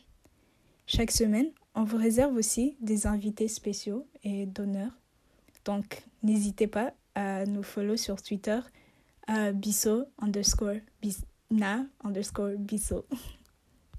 Chaque 0.86 1.10
semaine, 1.10 1.46
on 1.74 1.84
vous 1.84 1.96
réserve 1.96 2.36
aussi 2.36 2.76
des 2.82 3.06
invités 3.06 3.48
spéciaux 3.48 4.06
et 4.24 4.44
d'honneur. 4.44 4.90
Donc, 5.64 6.04
n'hésitez 6.22 6.66
pas 6.66 6.92
à 7.14 7.46
nous 7.46 7.62
follow 7.62 7.96
sur 7.96 8.20
Twitter 8.20 8.60
à 9.26 9.52
bisso 9.52 10.04
underscore 10.18 10.80
bis, 11.00 11.22
na. 11.50 11.86